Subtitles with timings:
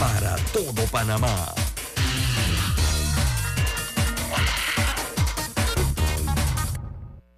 [0.00, 1.54] para todo Panamá.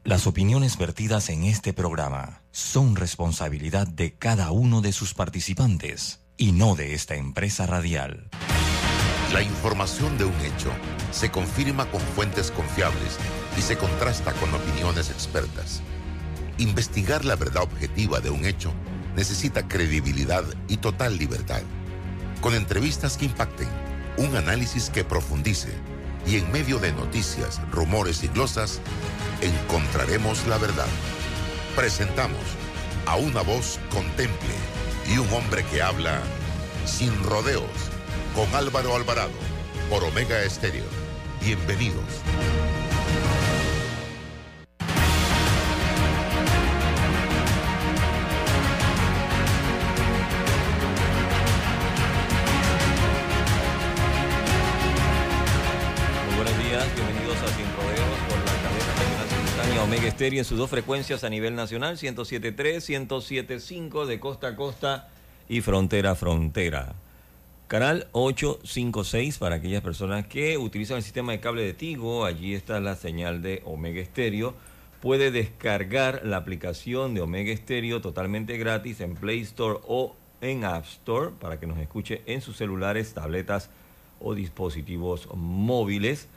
[0.05, 6.53] Las opiniones vertidas en este programa son responsabilidad de cada uno de sus participantes y
[6.53, 8.31] no de esta empresa radial.
[9.33, 10.71] La información de un hecho
[11.11, 13.19] se confirma con fuentes confiables
[13.59, 15.83] y se contrasta con opiniones expertas.
[16.59, 18.73] Investigar la verdad objetiva de un hecho
[19.17, 21.63] necesita credibilidad y total libertad.
[22.43, 23.69] Con entrevistas que impacten,
[24.17, 25.69] un análisis que profundice
[26.27, 28.81] y en medio de noticias, rumores y glosas,
[29.41, 30.89] encontraremos la verdad.
[31.77, 32.43] Presentamos
[33.07, 34.55] a una voz contemple
[35.09, 36.21] y un hombre que habla
[36.85, 37.63] sin rodeos
[38.35, 39.31] con Álvaro Alvarado
[39.89, 40.87] por Omega Estéreo.
[41.41, 42.03] Bienvenidos.
[60.23, 65.09] Estéreo en sus dos frecuencias a nivel nacional, 107.3, 107.5 de costa a costa
[65.49, 66.95] y frontera a frontera.
[67.67, 72.79] Canal 856 para aquellas personas que utilizan el sistema de cable de Tigo, allí está
[72.79, 74.55] la señal de Omega Estéreo.
[75.01, 80.85] Puede descargar la aplicación de Omega Estéreo totalmente gratis en Play Store o en App
[80.85, 83.71] Store para que nos escuche en sus celulares, tabletas
[84.21, 86.29] o dispositivos móviles.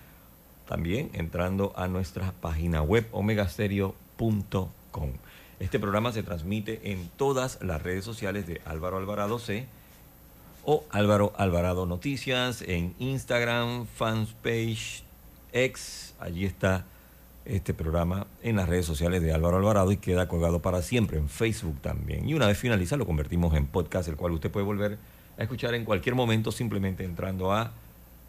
[0.68, 5.12] También entrando a nuestra página web omegastereo.com.
[5.60, 9.68] Este programa se transmite en todas las redes sociales de Álvaro Alvarado C
[10.66, 15.04] o Álvaro Alvarado Noticias en Instagram, fanpage,
[15.54, 16.16] X.
[16.20, 16.86] Allí está
[17.46, 21.30] este programa en las redes sociales de Álvaro Alvarado y queda colgado para siempre en
[21.30, 22.28] Facebook también.
[22.28, 24.98] Y una vez finaliza lo convertimos en podcast, el cual usted puede volver
[25.38, 27.72] a escuchar en cualquier momento simplemente entrando a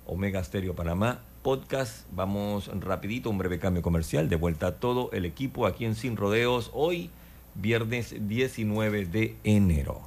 [0.07, 2.07] Omega Stereo Panamá Podcast.
[2.11, 4.29] Vamos rapidito, un breve cambio comercial.
[4.29, 6.71] De vuelta a todo el equipo aquí en Sin Rodeos.
[6.75, 7.11] Hoy,
[7.55, 10.01] viernes 19 de enero.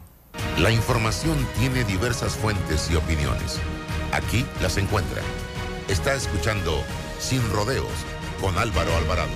[0.59, 3.59] La información tiene diversas fuentes y opiniones.
[4.11, 5.21] Aquí las encuentra.
[5.87, 6.83] Está escuchando
[7.19, 7.87] Sin Rodeos
[8.41, 9.31] con Álvaro Alvarado.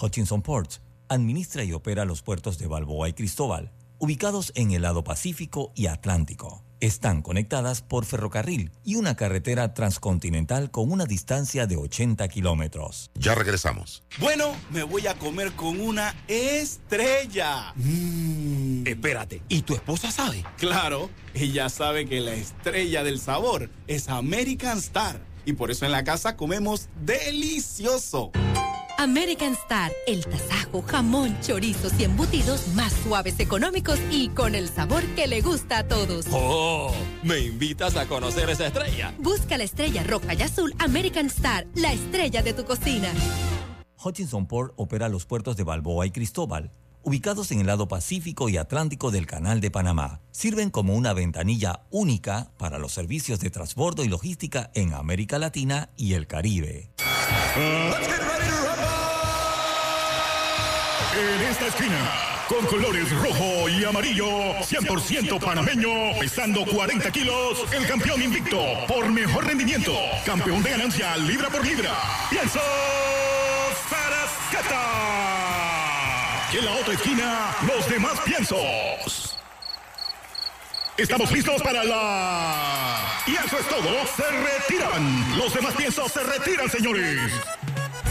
[0.00, 0.80] Hutchinson Ports
[1.10, 5.86] administra y opera los puertos de Balboa y Cristóbal, ubicados en el lado Pacífico y
[5.86, 6.64] Atlántico.
[6.80, 13.10] Están conectadas por ferrocarril y una carretera transcontinental con una distancia de 80 kilómetros.
[13.14, 14.02] Ya regresamos.
[14.18, 17.74] Bueno, me voy a comer con una estrella.
[17.76, 18.86] Mm.
[18.86, 20.42] Espérate, ¿y tu esposa sabe?
[20.56, 25.20] Claro, ella sabe que la estrella del sabor es American Star.
[25.44, 28.32] Y por eso en la casa comemos delicioso.
[29.00, 35.02] American Star, el tasajo, jamón, chorizos y embutidos más suaves, económicos y con el sabor
[35.16, 36.26] que le gusta a todos.
[36.30, 36.92] ¡Oh!
[37.22, 39.14] ¿Me invitas a conocer esa estrella?
[39.18, 43.08] Busca la estrella roja y azul American Star, la estrella de tu cocina.
[44.04, 46.70] Hutchinson Port opera los puertos de Balboa y Cristóbal,
[47.02, 50.20] ubicados en el lado Pacífico y Atlántico del Canal de Panamá.
[50.30, 55.88] Sirven como una ventanilla única para los servicios de transbordo y logística en América Latina
[55.96, 56.90] y el Caribe.
[61.20, 62.10] En esta esquina,
[62.48, 68.58] con colores rojo y amarillo, 100% panameño, pesando 40 kilos, el campeón invicto
[68.88, 69.92] por mejor rendimiento,
[70.24, 71.92] campeón de ganancia libra por libra,
[72.30, 72.58] Pienso
[73.90, 74.80] Sarascata.
[76.54, 79.36] Y en la otra esquina, los demás piensos.
[80.96, 83.22] Estamos listos para la...
[83.26, 85.36] Y eso es todo, se retiran.
[85.36, 87.30] Los demás piensos se retiran, señores.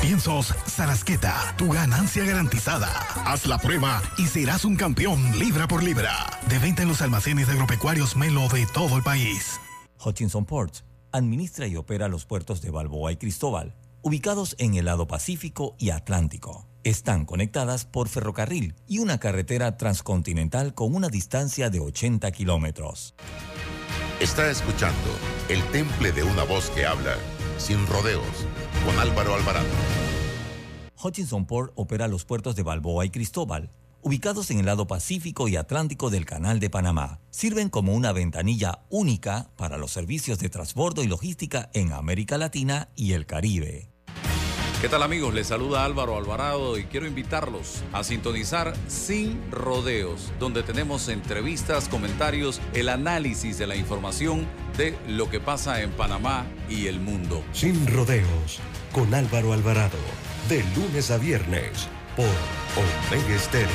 [0.02, 2.88] Piensos Sarasqueta, tu ganancia garantizada.
[3.26, 6.40] Haz la prueba y serás un campeón libra por libra.
[6.48, 9.60] De venta en los almacenes agropecuarios Melo de todo el país.
[10.04, 15.06] Hutchinson Ports administra y opera los puertos de Balboa y Cristóbal, ubicados en el lado
[15.06, 16.66] Pacífico y Atlántico.
[16.86, 23.16] Están conectadas por ferrocarril y una carretera transcontinental con una distancia de 80 kilómetros.
[24.22, 25.10] Está escuchando
[25.50, 27.16] el temple de una voz que habla
[27.58, 28.46] sin rodeos
[28.86, 29.68] con Álvaro Alvarado.
[31.02, 33.72] Hutchinson Port opera los puertos de Balboa y Cristóbal,
[34.02, 37.20] ubicados en el lado Pacífico y Atlántico del Canal de Panamá.
[37.30, 42.90] Sirven como una ventanilla única para los servicios de transbordo y logística en América Latina
[42.96, 43.92] y el Caribe.
[44.82, 45.34] ¿Qué tal amigos?
[45.34, 52.62] Les saluda Álvaro Alvarado y quiero invitarlos a sintonizar Sin Rodeos, donde tenemos entrevistas, comentarios,
[52.74, 54.48] el análisis de la información
[54.78, 57.44] de lo que pasa en Panamá y el mundo.
[57.52, 58.62] Sin rodeos,
[58.94, 59.98] con Álvaro Alvarado,
[60.48, 62.30] de lunes a viernes, por
[62.78, 63.68] Omega Estéreo.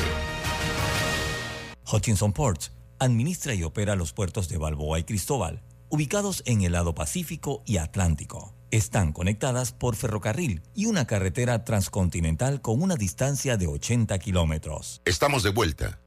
[1.93, 6.95] Hutchinson Ports administra y opera los puertos de Balboa y Cristóbal, ubicados en el lado
[6.95, 8.55] Pacífico y Atlántico.
[8.75, 15.01] Están conectadas por ferrocarril y una carretera transcontinental con una distancia de 80 kilómetros.
[15.05, 16.01] Estamos de vuelta.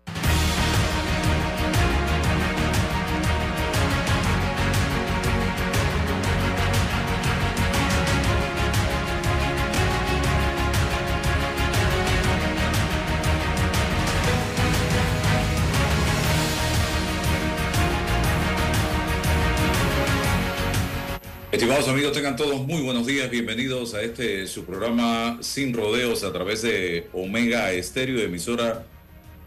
[21.58, 23.32] Estimados amigos, tengan todos muy buenos días.
[23.32, 28.86] Bienvenidos a este su programa Sin Rodeos a través de Omega Estéreo, emisora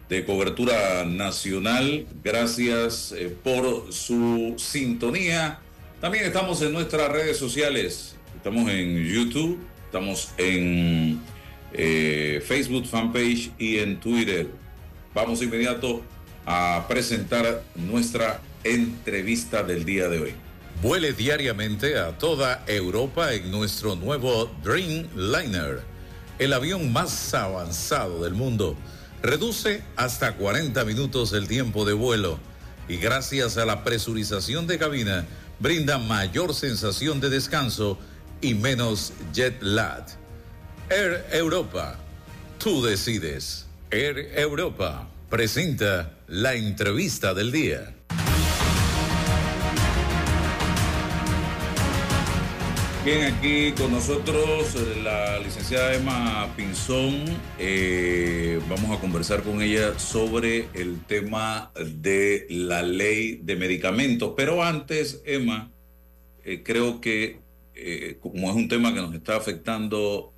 [0.09, 2.09] de cobertura nacional.
[2.25, 5.61] Gracias eh, por su sintonía.
[6.01, 8.17] También estamos en nuestras redes sociales.
[8.35, 11.21] Estamos en YouTube, estamos en
[11.73, 14.49] eh, Facebook fanpage y en Twitter.
[15.15, 16.03] Vamos inmediato
[16.45, 20.50] a presentar nuestra entrevista del día de hoy.
[20.83, 25.83] Vuele diariamente a toda Europa en nuestro nuevo Dreamliner,
[26.39, 28.77] el avión más avanzado del mundo.
[29.23, 32.39] Reduce hasta 40 minutos el tiempo de vuelo
[32.89, 35.27] y gracias a la presurización de cabina
[35.59, 37.99] brinda mayor sensación de descanso
[38.41, 40.07] y menos jet lag.
[40.89, 41.97] Air Europa,
[42.59, 43.67] tú decides.
[43.91, 47.95] Air Europa presenta la entrevista del día.
[53.11, 57.25] Bien, aquí con nosotros eh, la licenciada Emma Pinzón.
[57.59, 64.35] Eh, vamos a conversar con ella sobre el tema de la ley de medicamentos.
[64.37, 65.73] Pero antes, Emma,
[66.45, 67.41] eh, creo que
[68.21, 70.33] como es un tema que nos está afectando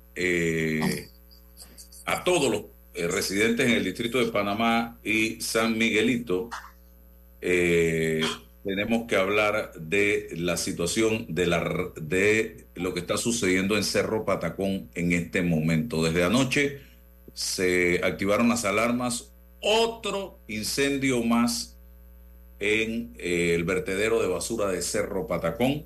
[2.05, 6.49] a todos los residentes en el distrito de Panamá y San Miguelito,
[8.63, 14.25] tenemos que hablar de la situación de, la, de lo que está sucediendo en Cerro
[14.25, 16.03] Patacón en este momento.
[16.03, 16.81] Desde anoche
[17.33, 21.77] se activaron las alarmas, otro incendio más
[22.59, 25.85] en eh, el vertedero de basura de Cerro Patacón.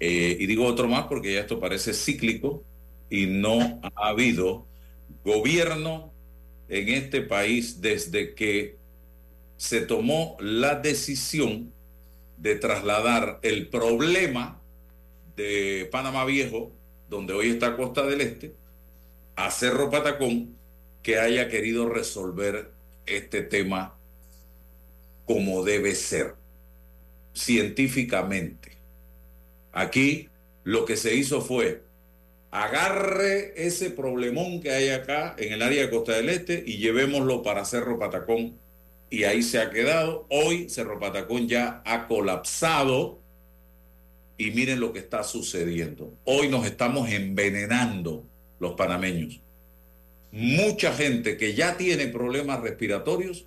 [0.00, 2.64] Eh, y digo otro más porque ya esto parece cíclico
[3.08, 4.66] y no ha habido
[5.24, 6.12] gobierno
[6.68, 8.76] en este país desde que
[9.56, 11.72] se tomó la decisión
[12.36, 14.60] de trasladar el problema
[15.36, 16.72] de Panamá Viejo,
[17.08, 18.54] donde hoy está Costa del Este,
[19.36, 20.56] a Cerro Patacón,
[21.02, 22.70] que haya querido resolver
[23.06, 23.94] este tema
[25.26, 26.34] como debe ser,
[27.32, 28.72] científicamente.
[29.72, 30.28] Aquí
[30.62, 31.82] lo que se hizo fue
[32.50, 37.42] agarre ese problemón que hay acá en el área de Costa del Este y llevémoslo
[37.42, 38.56] para Cerro Patacón
[39.10, 40.26] y ahí se ha quedado.
[40.30, 43.18] Hoy Cerro Patacón ya ha colapsado
[44.36, 46.12] y miren lo que está sucediendo.
[46.24, 48.24] Hoy nos estamos envenenando
[48.58, 49.40] los panameños.
[50.32, 53.46] Mucha gente que ya tiene problemas respiratorios,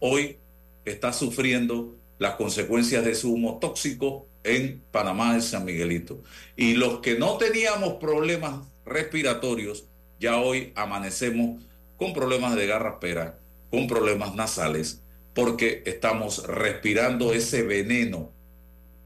[0.00, 0.38] hoy
[0.84, 6.22] está sufriendo las consecuencias de su humo tóxico en Panamá de San Miguelito.
[6.56, 9.84] Y los que no teníamos problemas respiratorios,
[10.18, 11.62] ya hoy amanecemos
[11.96, 13.38] con problemas de garraspera,
[13.70, 15.02] con problemas nasales,
[15.34, 18.30] porque estamos respirando ese veneno.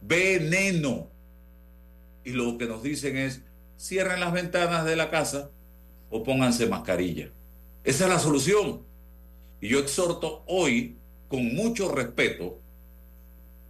[0.00, 1.10] Veneno.
[2.26, 3.42] Y lo que nos dicen es,
[3.78, 5.48] cierren las ventanas de la casa
[6.10, 7.30] o pónganse mascarilla.
[7.84, 8.82] Esa es la solución.
[9.60, 10.96] Y yo exhorto hoy,
[11.28, 12.58] con mucho respeto,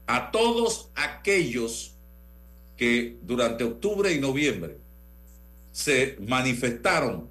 [0.07, 1.97] a todos aquellos
[2.79, 4.79] que durante octubre y noviembre
[5.71, 7.29] se manifestaron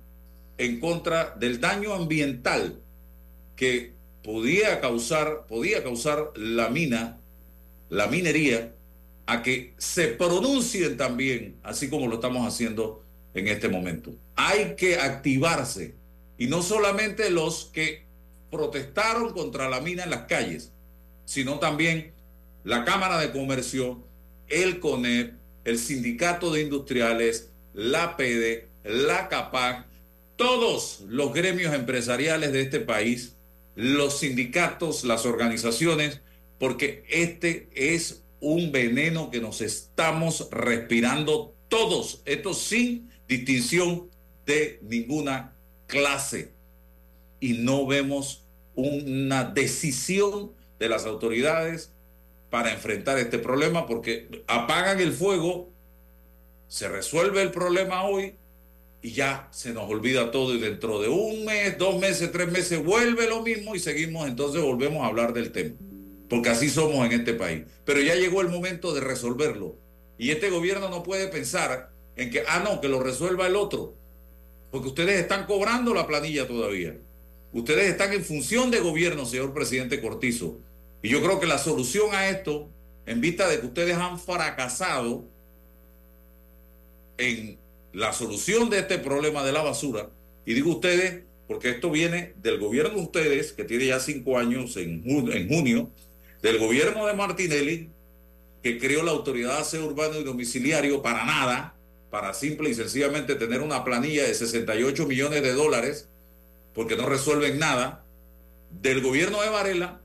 [0.60, 2.84] en contra del daño ambiental
[3.56, 7.20] que podía causar, podía causar la mina,
[7.90, 8.76] la minería,
[9.26, 13.04] a que se pronuncien también, así como lo estamos haciendo
[13.34, 14.14] en este momento.
[14.36, 15.96] Hay que activarse,
[16.38, 18.06] y no solamente los que
[18.52, 20.72] protestaron contra la mina en las calles,
[21.26, 22.14] sino también
[22.64, 24.04] la Cámara de Comercio,
[24.48, 29.86] el CONEP, el Sindicato de Industriales, la PEDE, la CAPAC,
[30.36, 33.36] todos los gremios empresariales de este país
[33.76, 36.22] los sindicatos, las organizaciones,
[36.58, 44.08] porque este es un veneno que nos estamos respirando todos, esto sin distinción
[44.46, 45.56] de ninguna
[45.88, 46.52] clase.
[47.40, 48.44] Y no vemos
[48.76, 51.92] una decisión de las autoridades
[52.52, 55.72] para enfrentar este problema porque apagan el fuego,
[56.68, 58.36] se resuelve el problema hoy
[59.02, 62.84] y ya se nos olvida todo y dentro de un mes, dos meses, tres meses
[62.84, 65.76] vuelve lo mismo y seguimos, entonces volvemos a hablar del tema.
[66.30, 67.64] Porque así somos en este país.
[67.86, 69.76] Pero ya llegó el momento de resolverlo.
[70.18, 73.94] Y este gobierno no puede pensar en que, ah, no, que lo resuelva el otro,
[74.72, 76.98] porque ustedes están cobrando la planilla todavía.
[77.52, 80.60] Ustedes están en función de gobierno, señor presidente Cortizo.
[81.02, 82.70] Y yo creo que la solución a esto,
[83.06, 85.26] en vista de que ustedes han fracasado
[87.18, 87.58] en
[87.94, 90.10] la solución de este problema de la basura,
[90.46, 94.76] y digo ustedes, porque esto viene del gobierno de ustedes, que tiene ya cinco años
[94.78, 95.90] en, junio,
[96.42, 97.90] del gobierno de Martinelli,
[98.62, 101.76] que creó la Autoridad de Aseo Urbano y Domiciliario para nada,
[102.10, 106.10] para simple y sencillamente tener una planilla de 68 millones de dólares,
[106.74, 108.06] porque no resuelven nada,
[108.82, 110.02] del gobierno de Varela,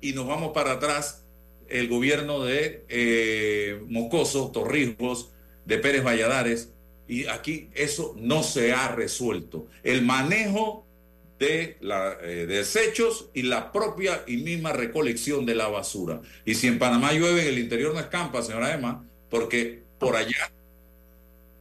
[0.00, 1.24] y nos vamos para atrás,
[1.68, 5.30] el gobierno de eh, Mocoso, Torrijos,
[5.64, 6.70] de Pérez Valladares,
[7.08, 9.66] y aquí eso no se ha resuelto.
[9.82, 10.83] El manejo
[11.44, 16.20] de, la, eh, desechos y la propia y misma recolección de la basura.
[16.44, 20.50] Y si en Panamá llueve, en el interior no escampa, señora Emma, porque por allá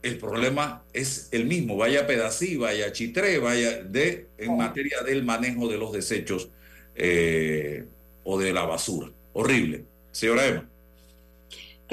[0.02, 5.68] el problema es el mismo, vaya Pedací, vaya Chitré, vaya de, en materia del manejo
[5.68, 6.50] de los desechos
[6.96, 7.86] eh,
[8.24, 9.10] o de la basura.
[9.34, 9.86] Horrible.
[10.12, 10.70] Señora Emma.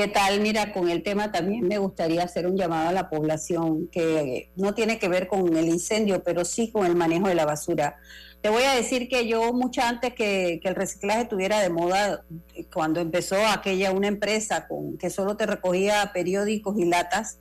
[0.01, 0.41] ¿Qué tal?
[0.41, 4.73] Mira, con el tema también me gustaría hacer un llamado a la población que no
[4.73, 7.99] tiene que ver con el incendio, pero sí con el manejo de la basura.
[8.41, 12.25] Te voy a decir que yo mucho antes que, el reciclaje estuviera de moda,
[12.73, 17.39] cuando empezó aquella una empresa con que solo te recogía periódicos y latas,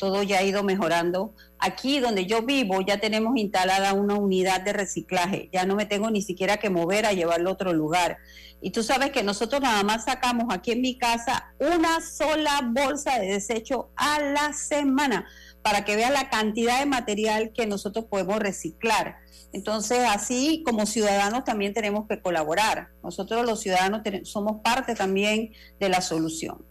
[0.00, 1.34] todo ya ha ido mejorando.
[1.58, 6.10] Aquí donde yo vivo ya tenemos instalada una unidad de reciclaje, ya no me tengo
[6.10, 8.16] ni siquiera que mover a llevarlo a otro lugar.
[8.62, 13.18] Y tú sabes que nosotros nada más sacamos aquí en mi casa una sola bolsa
[13.18, 15.26] de desecho a la semana
[15.62, 19.18] para que veas la cantidad de material que nosotros podemos reciclar.
[19.52, 22.88] Entonces, así como ciudadanos también tenemos que colaborar.
[23.02, 26.64] Nosotros los ciudadanos somos parte también de la solución.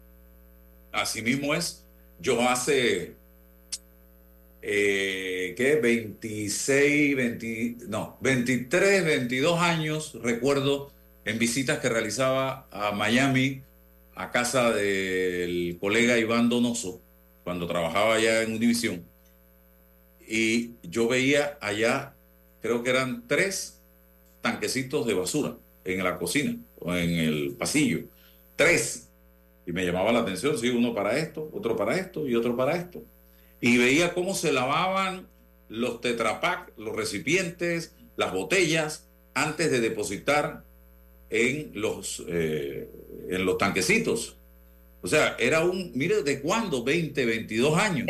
[0.91, 1.85] Así mismo es.
[2.19, 3.15] Yo hace,
[4.61, 5.75] eh, ¿qué?
[5.75, 10.91] 26, 20, no, 23, 22 años, recuerdo,
[11.25, 13.61] en visitas que realizaba a Miami,
[14.15, 17.01] a casa del colega Iván Donoso,
[17.43, 19.03] cuando trabajaba allá en Univisión.
[20.27, 22.13] Y yo veía allá,
[22.61, 23.79] creo que eran tres
[24.41, 28.01] tanquecitos de basura en la cocina o en el pasillo.
[28.55, 29.09] Tres
[29.65, 32.75] y me llamaba la atención, sí, uno para esto, otro para esto y otro para
[32.75, 33.03] esto.
[33.61, 35.27] Y veía cómo se lavaban
[35.67, 40.63] los tetrapac, los recipientes, las botellas, antes de depositar
[41.29, 42.89] en los, eh,
[43.29, 44.35] en los tanquecitos.
[45.01, 46.83] O sea, era un, mire, ¿de cuándo?
[46.83, 48.07] 20, 22 años.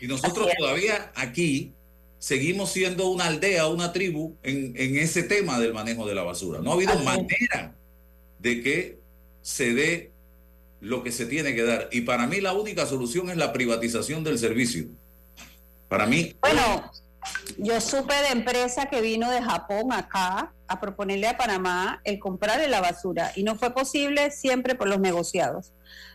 [0.00, 1.72] Y nosotros todavía aquí
[2.18, 6.60] seguimos siendo una aldea, una tribu en, en, ese tema del manejo de la basura.
[6.60, 7.74] No ha habido manera
[8.38, 8.98] de que
[9.40, 10.10] se dé
[10.84, 11.88] lo que se tiene que dar.
[11.92, 14.86] Y para mí la única solución es la privatización del servicio.
[15.88, 16.36] Para mí...
[16.42, 16.92] Bueno,
[17.56, 22.68] yo supe de empresa que vino de Japón acá a proponerle a Panamá el comprarle
[22.68, 25.72] la basura y no fue posible siempre por los negociados.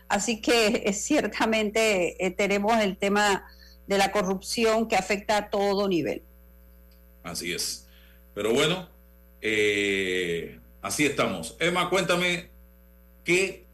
[0.08, 3.44] Así que ciertamente eh, tenemos el tema
[3.88, 6.22] de la corrupción que afecta a todo nivel.
[7.24, 7.88] Así es.
[8.34, 8.88] Pero bueno,
[9.42, 11.56] eh, así estamos.
[11.58, 12.50] Emma, cuéntame
[13.24, 13.66] qué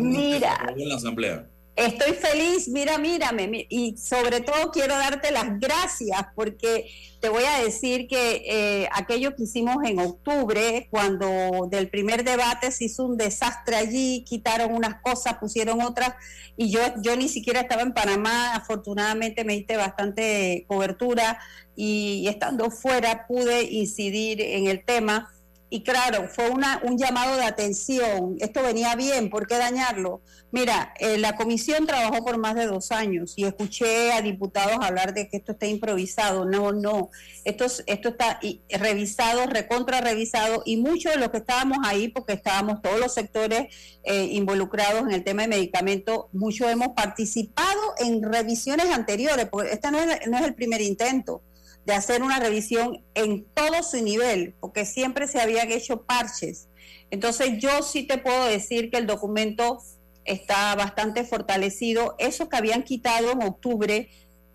[0.00, 1.48] Mira, la asamblea.
[1.76, 6.88] Estoy feliz, mira, mírame, y sobre todo quiero darte las gracias porque
[7.20, 12.70] te voy a decir que eh, aquello que hicimos en octubre, cuando del primer debate
[12.70, 16.14] se hizo un desastre allí, quitaron unas cosas, pusieron otras,
[16.56, 21.40] y yo, yo ni siquiera estaba en Panamá, afortunadamente me diste bastante cobertura
[21.74, 25.33] y estando fuera pude incidir en el tema
[25.74, 28.36] y claro, fue una, un llamado de atención.
[28.38, 30.20] Esto venía bien, ¿por qué dañarlo?
[30.52, 35.14] Mira, eh, la comisión trabajó por más de dos años y escuché a diputados hablar
[35.14, 36.44] de que esto está improvisado.
[36.44, 37.10] No, no,
[37.44, 38.38] esto, esto está
[38.70, 43.98] revisado, recontra revisado y muchos de los que estábamos ahí, porque estábamos todos los sectores
[44.04, 49.90] eh, involucrados en el tema de medicamentos, muchos hemos participado en revisiones anteriores, porque este
[49.90, 51.42] no es, no es el primer intento
[51.86, 56.68] de hacer una revisión en todo su nivel, porque siempre se habían hecho parches.
[57.10, 59.78] Entonces yo sí te puedo decir que el documento
[60.24, 62.14] está bastante fortalecido.
[62.18, 64.08] Eso que habían quitado en octubre,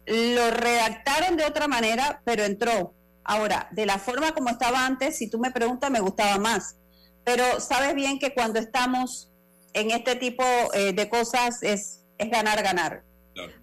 [0.05, 2.93] lo redactaron de otra manera, pero entró.
[3.23, 6.77] Ahora, de la forma como estaba antes, si tú me preguntas, me gustaba más.
[7.23, 9.31] Pero sabes bien que cuando estamos
[9.73, 10.43] en este tipo
[10.73, 13.03] eh, de cosas es, es ganar, ganar.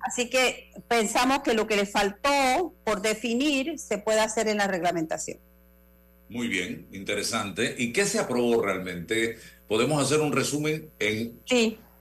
[0.00, 4.66] Así que pensamos que lo que le faltó por definir se puede hacer en la
[4.66, 5.38] reglamentación.
[6.28, 7.75] Muy bien, interesante.
[7.78, 9.38] ¿Y qué se aprobó realmente?
[9.68, 11.40] ¿Podemos hacer un resumen en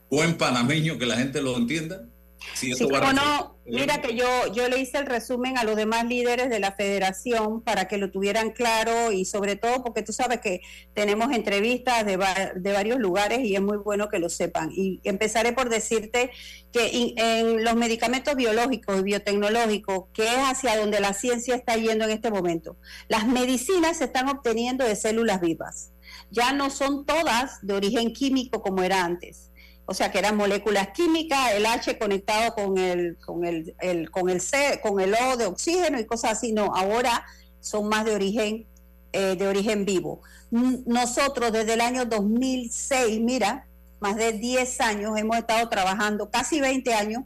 [0.10, 2.08] buen panameño que la gente lo entienda?
[2.54, 6.60] Sí, no, mira que yo, yo le hice el resumen a los demás líderes de
[6.60, 10.62] la federación para que lo tuvieran claro y sobre todo porque tú sabes que
[10.94, 12.18] tenemos entrevistas de,
[12.56, 14.70] de varios lugares y es muy bueno que lo sepan.
[14.72, 16.32] Y empezaré por decirte
[16.72, 22.06] que en los medicamentos biológicos y biotecnológicos, que es hacia donde la ciencia está yendo
[22.06, 25.92] en este momento, las medicinas se están obteniendo de células vivas.
[26.30, 29.45] Ya no son todas de origen químico como era antes
[29.86, 33.76] o sea que eran moléculas químicas, el H conectado con el, con el,
[34.12, 37.26] con el C, con el O de oxígeno y cosas así, no, ahora
[37.60, 38.66] son más de origen,
[39.12, 40.22] eh, de origen vivo.
[40.52, 43.68] Nosotros desde el año 2006, mira,
[44.00, 47.24] más de 10 años hemos estado trabajando, casi 20 años,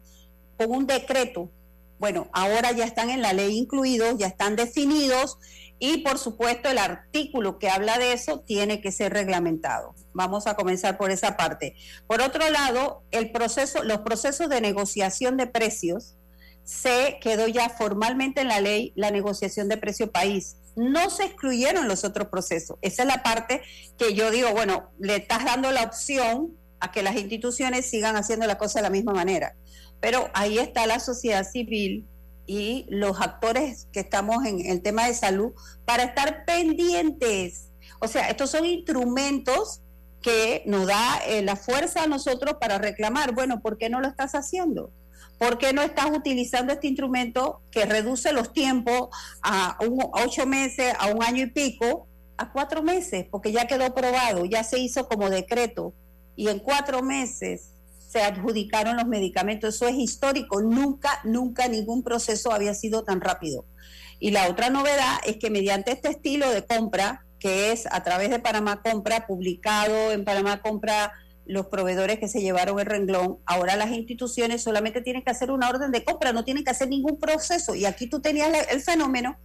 [0.58, 1.50] con un decreto.
[2.00, 5.38] Bueno, ahora ya están en la ley incluidos, ya están definidos
[5.80, 9.96] y por supuesto el artículo que habla de eso tiene que ser reglamentado.
[10.14, 11.76] Vamos a comenzar por esa parte.
[12.06, 16.18] Por otro lado, el proceso, los procesos de negociación de precios
[16.64, 20.58] se quedó ya formalmente en la ley la negociación de precio país.
[20.76, 22.78] No se excluyeron los otros procesos.
[22.82, 23.62] Esa es la parte
[23.98, 28.46] que yo digo, bueno, le estás dando la opción a que las instituciones sigan haciendo
[28.46, 29.56] la cosa de la misma manera.
[30.00, 32.08] Pero ahí está la sociedad civil
[32.50, 35.52] y los actores que estamos en el tema de salud
[35.86, 37.70] para estar pendientes.
[38.00, 39.82] O sea, estos son instrumentos
[40.24, 44.08] que nos da eh, la fuerza a nosotros para reclamar, bueno, ¿por qué no lo
[44.08, 44.92] estás haciendo?
[45.38, 49.10] ¿Por qué no estás utilizando este instrumento que reduce los tiempos
[49.44, 49.78] a, a
[50.26, 53.28] ocho meses, a un año y pico, a cuatro meses?
[53.30, 55.94] Porque ya quedó probado, ya se hizo como decreto.
[56.36, 57.76] Y en cuatro meses
[58.10, 59.76] se adjudicaron los medicamentos.
[59.76, 60.62] Eso es histórico.
[60.62, 63.66] Nunca, nunca ningún proceso había sido tan rápido.
[64.20, 68.32] Y la otra novedad es que mediante este estilo de compra, que es a través
[68.32, 71.14] de Panamá Compra, publicado en Panamá Compra
[71.46, 75.70] los proveedores que se llevaron el renglón, ahora las instituciones solamente tienen que hacer una
[75.70, 77.76] orden de compra, no tienen que hacer ningún proceso.
[77.76, 79.38] Y aquí tú tenías el fenómeno,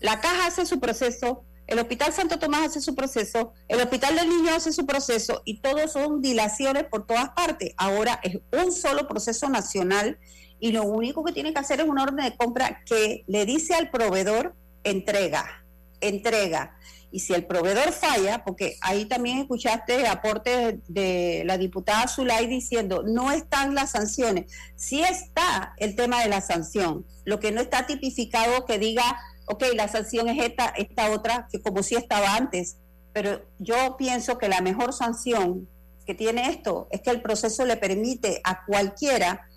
[0.00, 4.28] la caja hace su proceso, el Hospital Santo Tomás hace su proceso, el Hospital del
[4.28, 7.74] Niño hace su proceso y todos son dilaciones por todas partes.
[7.76, 10.18] Ahora es un solo proceso nacional
[10.58, 13.74] y lo único que tiene que hacer es una orden de compra que le dice
[13.74, 15.62] al proveedor entrega,
[16.00, 16.74] entrega.
[17.10, 23.02] Y si el proveedor falla, porque ahí también escuchaste aportes de la diputada Zulay diciendo,
[23.06, 24.50] no están las sanciones.
[24.76, 27.06] Sí está el tema de la sanción.
[27.24, 31.60] Lo que no está tipificado que diga ok, la sanción es esta, esta otra, que
[31.60, 32.76] como si estaba antes,
[33.12, 35.68] pero yo pienso que la mejor sanción
[36.06, 39.48] que tiene esto es que el proceso le permite a cualquiera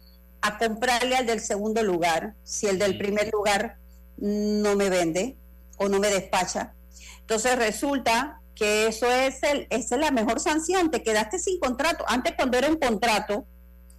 [0.41, 3.77] a comprarle al del segundo lugar, si el del primer lugar
[4.17, 5.37] no me vende
[5.77, 6.73] o no me despacha.
[7.19, 12.03] Entonces resulta que eso es, el, esa es la mejor sanción, te quedaste sin contrato.
[12.07, 13.45] Antes cuando era un contrato,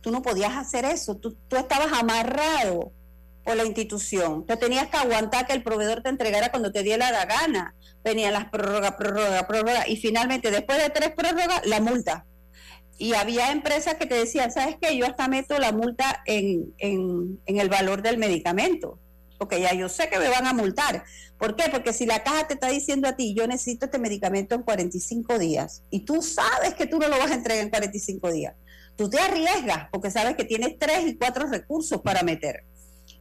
[0.01, 2.93] tú no podías hacer eso, tú, tú estabas amarrado
[3.45, 4.47] o la institución.
[4.47, 7.75] Te tenías que aguantar que el proveedor te entregara cuando te diera la gana.
[8.05, 9.89] Venían las prórrogas, prórrogas, prórrogas.
[9.89, 12.27] Y finalmente, después de tres prórrogas, la multa.
[12.99, 14.97] Y había empresas que te decían, ¿sabes qué?
[14.97, 18.99] Yo hasta meto la multa en, en, en el valor del medicamento.
[19.39, 21.03] Porque ya yo sé que me van a multar.
[21.43, 21.69] ¿Por qué?
[21.69, 25.41] Porque si la caja te está diciendo a ti, yo necesito este medicamento en 45
[25.41, 28.55] días, y tú sabes que tú no lo vas a entregar en 45 días,
[28.95, 32.65] tú te arriesgas porque sabes que tienes tres y cuatro recursos para meter.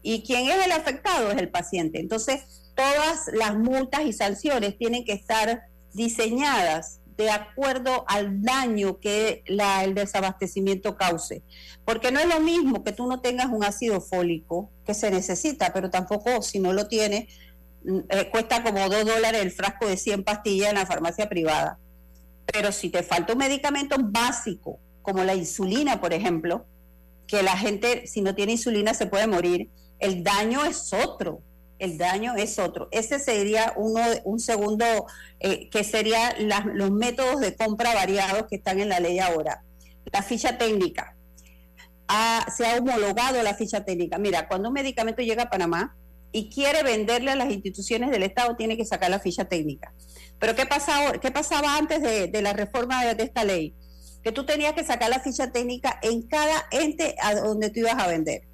[0.02, 2.00] Y quien es el afectado es el paciente.
[2.00, 9.44] Entonces, todas las multas y sanciones tienen que estar diseñadas de acuerdo al daño que
[9.46, 11.44] el desabastecimiento cause.
[11.86, 15.72] Porque no es lo mismo que tú no tengas un ácido fólico, que se necesita,
[15.74, 17.28] pero tampoco si no lo tienes,
[17.84, 21.78] mm, eh, cuesta como dos dólares el frasco de 100 pastillas en la farmacia privada.
[22.52, 26.66] Pero si te falta un medicamento básico, como la insulina, por ejemplo,
[27.28, 29.70] que la gente, si no tiene insulina, se puede morir,
[30.02, 31.42] el daño es otro,
[31.80, 32.90] el daño es otro.
[32.92, 34.86] Ese sería uno, un segundo,
[35.40, 36.34] eh, que serían
[36.74, 39.64] los métodos de compra variados que están en la ley ahora.
[40.12, 41.16] La ficha técnica.
[42.56, 44.18] se ha homologado la ficha técnica.
[44.18, 45.96] Mira, cuando un medicamento llega a Panamá
[46.32, 49.94] y quiere venderle a las instituciones del Estado, tiene que sacar la ficha técnica.
[50.40, 53.76] Pero ¿qué, pasaba, qué pasaba antes de, la reforma de, de esta ley?
[54.24, 57.98] Que tú tenías que sacar la ficha técnica en cada ente a donde tú ibas
[57.98, 58.51] a vender.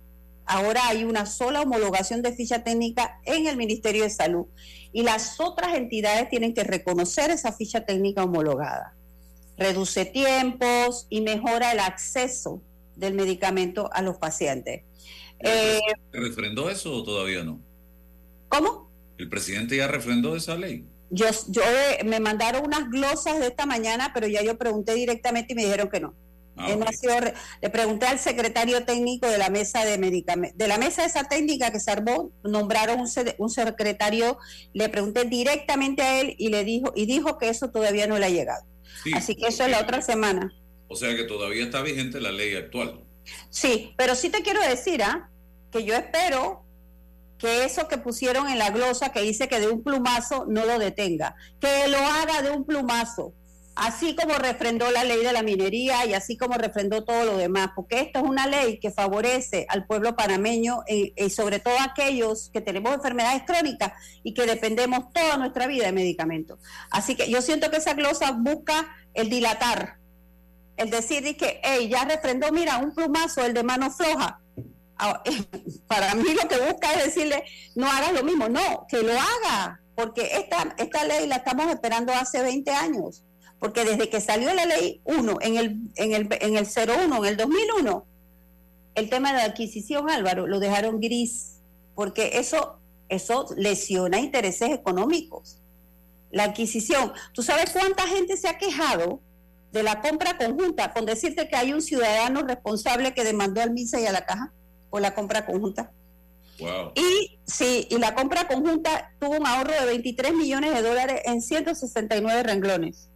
[0.47, 4.45] Ahora hay una sola homologación de ficha técnica en el Ministerio de Salud
[4.93, 8.95] y las otras entidades tienen que reconocer esa ficha técnica homologada.
[9.57, 12.61] Reduce tiempos y mejora el acceso
[12.95, 14.83] del medicamento a los pacientes.
[15.41, 15.81] ¿Se eh,
[16.13, 17.59] refrendó eso o todavía no?
[18.47, 18.89] ¿Cómo?
[19.17, 20.85] ¿El presidente ya refrendó esa ley?
[21.09, 25.53] Yo, yo eh, me mandaron unas glosas de esta mañana, pero ya yo pregunté directamente
[25.53, 26.13] y me dijeron que no.
[26.57, 31.07] Ah, le pregunté al secretario técnico de la mesa de medicamentos, de la mesa de
[31.09, 34.39] esa técnica que se armó, nombraron un, un, secretario,
[34.73, 38.25] le pregunté directamente a él y le dijo, y dijo que eso todavía no le
[38.25, 38.63] ha llegado.
[39.13, 40.51] Así que eso es la otra semana.
[40.87, 43.01] O sea que todavía está vigente la ley actual.
[43.49, 45.29] Sí, pero sí te quiero decir, ¿ah?
[45.71, 46.63] que yo espero
[47.37, 50.79] que eso que pusieron en la glosa que dice que de un plumazo no lo
[50.79, 53.33] detenga, que lo haga de un plumazo,
[53.77, 57.71] así como refrendó la ley de la minería y así como refrendó todo lo demás,
[57.75, 62.49] porque esto es una ley que favorece al pueblo panameño y, sobre todo a aquellos
[62.51, 66.59] que tenemos enfermedades crónicas y que dependemos toda nuestra vida de medicamentos.
[66.91, 69.97] Así que yo siento que esa glosa busca el dilatar,
[70.75, 74.41] el decir que, hey, ya refrendó, mira, un plumazo, el de mano floja,
[74.99, 75.21] Ah,
[75.87, 77.43] para mí lo que busca es decirle,
[77.75, 82.13] no hagas lo mismo, no, que lo haga, porque esta, esta ley la estamos esperando
[82.13, 83.23] hace 20 años,
[83.59, 87.25] porque desde que salió la ley 1 en el, en el, en el 01, en
[87.25, 88.05] el 2001,
[88.95, 91.59] el tema de la adquisición, Álvaro, lo dejaron gris,
[91.95, 95.61] porque eso, eso lesiona intereses económicos.
[96.31, 99.21] La adquisición, ¿tú sabes cuánta gente se ha quejado
[99.71, 103.99] de la compra conjunta con decirte que hay un ciudadano responsable que demandó al MISA
[103.99, 104.51] y a la caja?
[104.89, 105.91] o la compra conjunta.
[106.95, 111.41] Y sí, y la compra conjunta tuvo un ahorro de 23 millones de dólares en
[111.41, 113.09] 169 renglones.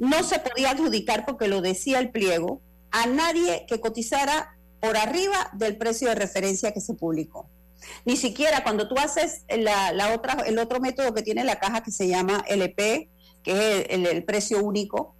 [0.00, 5.50] No se podía adjudicar porque lo decía el pliego a nadie que cotizara por arriba
[5.52, 7.50] del precio de referencia que se publicó.
[8.06, 11.90] Ni siquiera cuando tú haces la, otra, el otro método que tiene la caja que
[11.90, 13.10] se llama LP,
[13.42, 15.14] que es el precio único,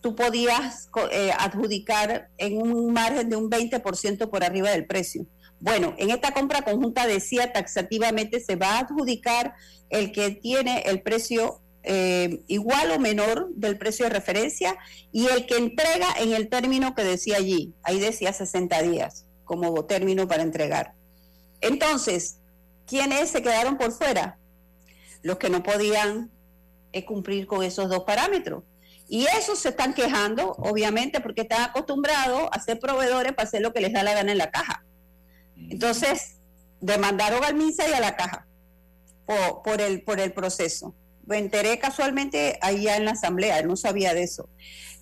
[0.00, 5.26] tú podías eh, adjudicar en un margen de un 20% por arriba del precio.
[5.60, 9.52] Bueno, en esta compra conjunta decía taxativamente se va a adjudicar
[9.90, 14.76] el que tiene el precio eh, igual o menor del precio de referencia
[15.10, 17.72] y el que entrega en el término que decía allí.
[17.82, 20.92] Ahí decía 60 días como término para entregar.
[21.62, 22.40] Entonces,
[22.86, 24.38] ¿quiénes se quedaron por fuera?
[25.22, 26.30] Los que no podían
[26.92, 28.64] eh, cumplir con esos dos parámetros.
[29.08, 33.72] Y esos se están quejando, obviamente, porque están acostumbrados a ser proveedores para hacer lo
[33.72, 34.84] que les da la gana en la caja.
[35.56, 36.36] Entonces,
[36.82, 38.46] demandaron al MINSA y a la caja
[39.64, 40.94] por, el, por el proceso.
[41.28, 44.48] Me enteré casualmente allá en la asamblea, no sabía de eso.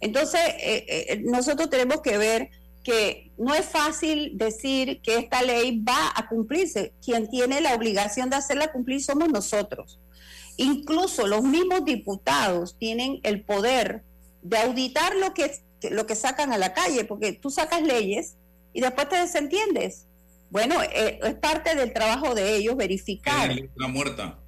[0.00, 2.50] Entonces, eh, eh, nosotros tenemos que ver
[2.82, 6.92] que no es fácil decir que esta ley va a cumplirse.
[7.04, 9.98] Quien tiene la obligación de hacerla cumplir somos nosotros.
[10.56, 14.02] Incluso los mismos diputados tienen el poder
[14.42, 15.50] de auditar lo que,
[15.90, 18.36] lo que sacan a la calle, porque tú sacas leyes
[18.72, 20.06] y después te desentiendes.
[20.50, 23.50] Bueno, eh, es parte del trabajo de ellos verificar.
[23.74, 24.38] La muerta.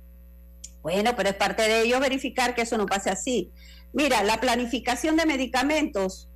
[0.82, 3.50] Bueno, pero es parte de ellos verificar que eso no pase así.
[3.92, 6.28] Mira, la planificación de medicamentos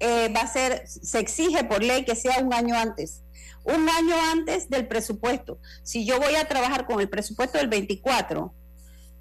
[0.00, 3.22] eh, va a ser, se exige por ley que sea un año antes.
[3.64, 5.58] Un año antes del presupuesto.
[5.82, 8.52] Si yo voy a trabajar con el presupuesto del 24,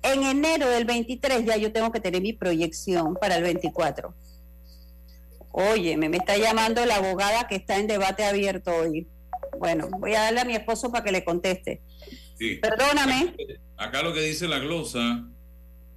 [0.04, 4.14] en enero del 23 ya yo tengo que tener mi proyección para el 24.
[5.52, 9.08] Oye, me, está llamando la abogada que está en debate abierto hoy.
[9.60, 11.82] Bueno, voy a darle a mi esposo para que le conteste.
[12.38, 13.36] Perdóname.
[13.78, 15.26] Acá lo que dice la glosa,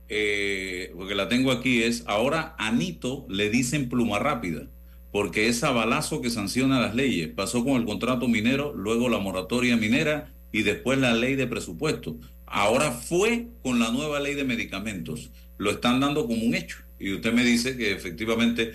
[0.09, 4.66] eh, porque la tengo aquí, es ahora a Anito le dicen pluma rápida,
[5.12, 7.29] porque es a balazo que sanciona las leyes.
[7.29, 12.16] Pasó con el contrato minero, luego la moratoria minera y después la ley de presupuesto.
[12.46, 15.31] Ahora fue con la nueva ley de medicamentos.
[15.59, 16.79] Lo están dando como un hecho.
[16.99, 18.72] Y usted me dice que efectivamente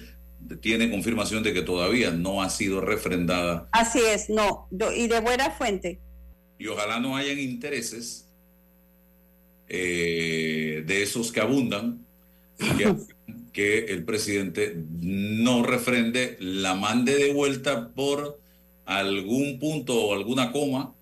[0.62, 3.68] tiene confirmación de que todavía no ha sido refrendada.
[3.72, 4.68] Así es, no.
[4.96, 6.00] Y de buena fuente.
[6.62, 8.28] Y ojalá no hayan intereses
[9.68, 12.06] eh, de esos que abundan,
[12.78, 12.96] que,
[13.52, 18.40] que el presidente no refrende, la mande de vuelta por
[18.86, 20.94] algún punto o alguna coma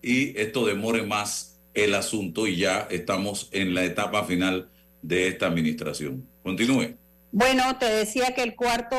[0.00, 4.68] y esto demore más el asunto y ya estamos en la etapa final
[5.02, 6.28] de esta administración.
[6.44, 6.94] Continúe.
[7.34, 8.94] Bueno, te decía que el cuarto,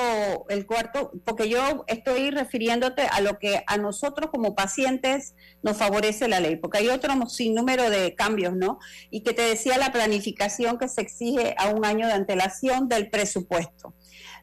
[0.49, 6.27] el cuarto, porque yo estoy refiriéndote a lo que a nosotros como pacientes nos favorece
[6.27, 8.79] la ley, porque hay otro sinnúmero de cambios, ¿no?
[9.11, 13.11] Y que te decía la planificación que se exige a un año de antelación del
[13.11, 13.93] presupuesto.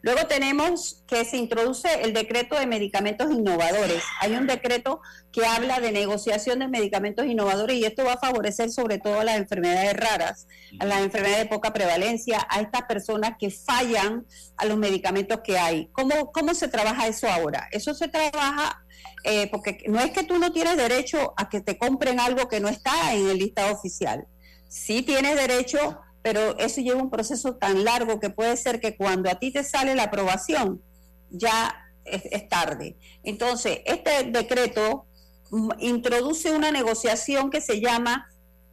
[0.03, 4.03] Luego tenemos que se introduce el decreto de medicamentos innovadores.
[4.21, 5.01] Hay un decreto
[5.33, 9.25] que habla de negociación de medicamentos innovadores y esto va a favorecer sobre todo a
[9.25, 14.65] las enfermedades raras, a las enfermedades de poca prevalencia, a estas personas que fallan a
[14.65, 15.89] los medicamentos que hay.
[15.93, 17.69] ¿Cómo, cómo se trabaja eso ahora?
[17.71, 18.85] Eso se trabaja
[19.25, 22.61] eh, porque no es que tú no tienes derecho a que te compren algo que
[22.61, 24.27] no está en el listado oficial
[24.71, 29.31] sí tienes derecho, pero eso lleva un proceso tan largo que puede ser que cuando
[29.31, 30.83] a ti te sale la aprobación,
[31.31, 32.97] ya es, tarde.
[33.23, 35.07] Entonces, este decreto
[35.51, 38.29] mm, introduce una negociación que se llama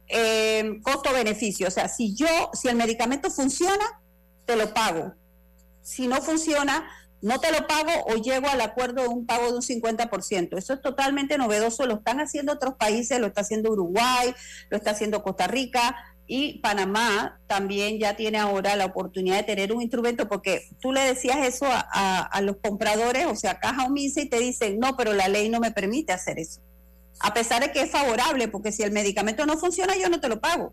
[0.08, 1.68] eh, costo-beneficio.
[1.68, 4.02] O sea, si yo, si el medicamento funciona,
[4.44, 5.14] te lo pago.
[5.82, 6.88] Si no funciona,
[7.20, 10.56] no te lo pago o llego al acuerdo de un pago de un 50%.
[10.56, 14.34] Eso es totalmente novedoso, lo están haciendo otros países, lo está haciendo Uruguay,
[14.70, 15.96] lo está haciendo Costa Rica
[16.28, 21.00] y Panamá también ya tiene ahora la oportunidad de tener un instrumento porque tú le
[21.00, 25.26] decías eso a, los compradores, o sea, caja o y te dicen, no, pero la
[25.26, 26.60] ley no me permite hacer eso.
[27.18, 30.28] A pesar de que es favorable, porque si el medicamento no funciona, yo no te
[30.28, 30.72] lo pago.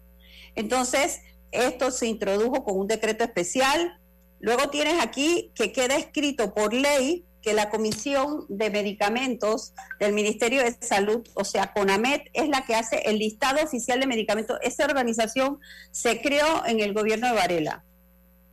[0.53, 3.99] Entonces, esto se introdujo con un decreto especial
[4.45, 10.63] Luego tienes aquí que queda escrito por ley que la Comisión de Medicamentos del Ministerio
[10.63, 14.57] de Salud, o sea, CONAMED, es la que hace el listado oficial de medicamentos.
[14.63, 15.59] Esa organización
[15.91, 17.85] se creó en el gobierno de Varela.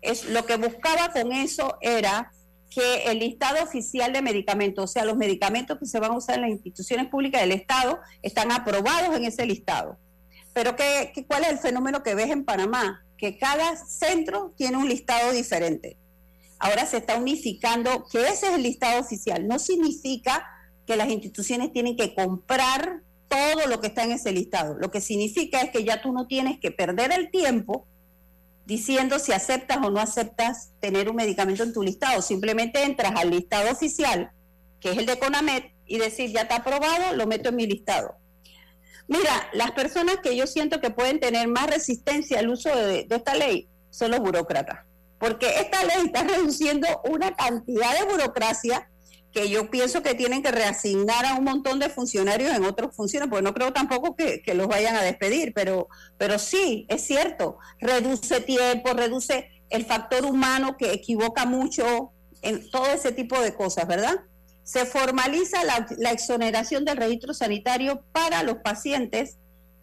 [0.02, 2.32] Es, lo que buscaba con eso era
[2.68, 6.36] que el listado oficial de medicamentos, o sea, los medicamentos que se van a usar
[6.36, 9.96] en las instituciones públicas del Estado, están aprobados en ese listado.
[10.52, 13.02] Pero ¿qué, cuál es el fenómeno que ves en Panamá?
[13.22, 15.96] que cada centro tiene un listado diferente.
[16.62, 19.48] Ahora se está unificando que ese es el listado oficial.
[19.48, 20.46] No significa
[20.86, 24.78] que las instituciones tienen que comprar todo lo que está en ese listado.
[24.78, 27.88] Lo que significa es que ya tú no tienes que perder el tiempo
[28.64, 32.22] diciendo si aceptas o no aceptas tener un medicamento en tu listado.
[32.22, 34.30] Simplemente entras al listado oficial,
[34.78, 38.14] que es el de CONAMED, y decir, ya está aprobado, lo meto en mi listado.
[39.08, 43.34] Mira, las personas que yo siento que pueden tener más resistencia al uso de, esta
[43.34, 44.86] ley son los burócratas,
[45.22, 48.90] porque esta ley está reduciendo una cantidad de burocracia
[49.30, 53.28] que yo pienso que tienen que reasignar a un montón de funcionarios en otras funciones,
[53.28, 55.86] porque no creo tampoco que, los vayan a despedir, pero,
[56.18, 62.10] pero sí, es cierto, reduce tiempo, reduce el factor humano que equivoca mucho
[62.42, 64.24] en todo ese tipo de cosas, ¿verdad?
[64.64, 69.38] se formaliza la, exoneración del registro sanitario para los pacientes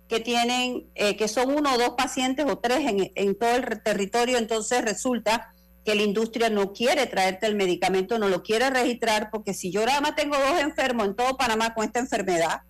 [0.10, 2.80] que tienen, eh, que son uno o dos pacientes o tres
[3.16, 5.54] en, todo el territorio, entonces resulta
[5.86, 9.86] que la industria no quiere traerte el medicamento, no lo quiere registrar, porque si yo
[9.86, 12.62] nada más tengo dos enfermos en todo Panamá con esta enfermedad,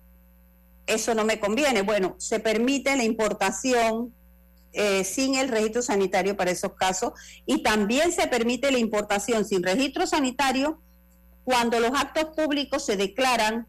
[0.86, 1.80] eso no me conviene.
[1.80, 4.14] Bueno, se permite la importación
[4.72, 7.14] eh, sin el registro sanitario para esos casos
[7.46, 10.78] y también se permite la importación sin registro sanitario
[11.42, 13.66] cuando los actos públicos se declaran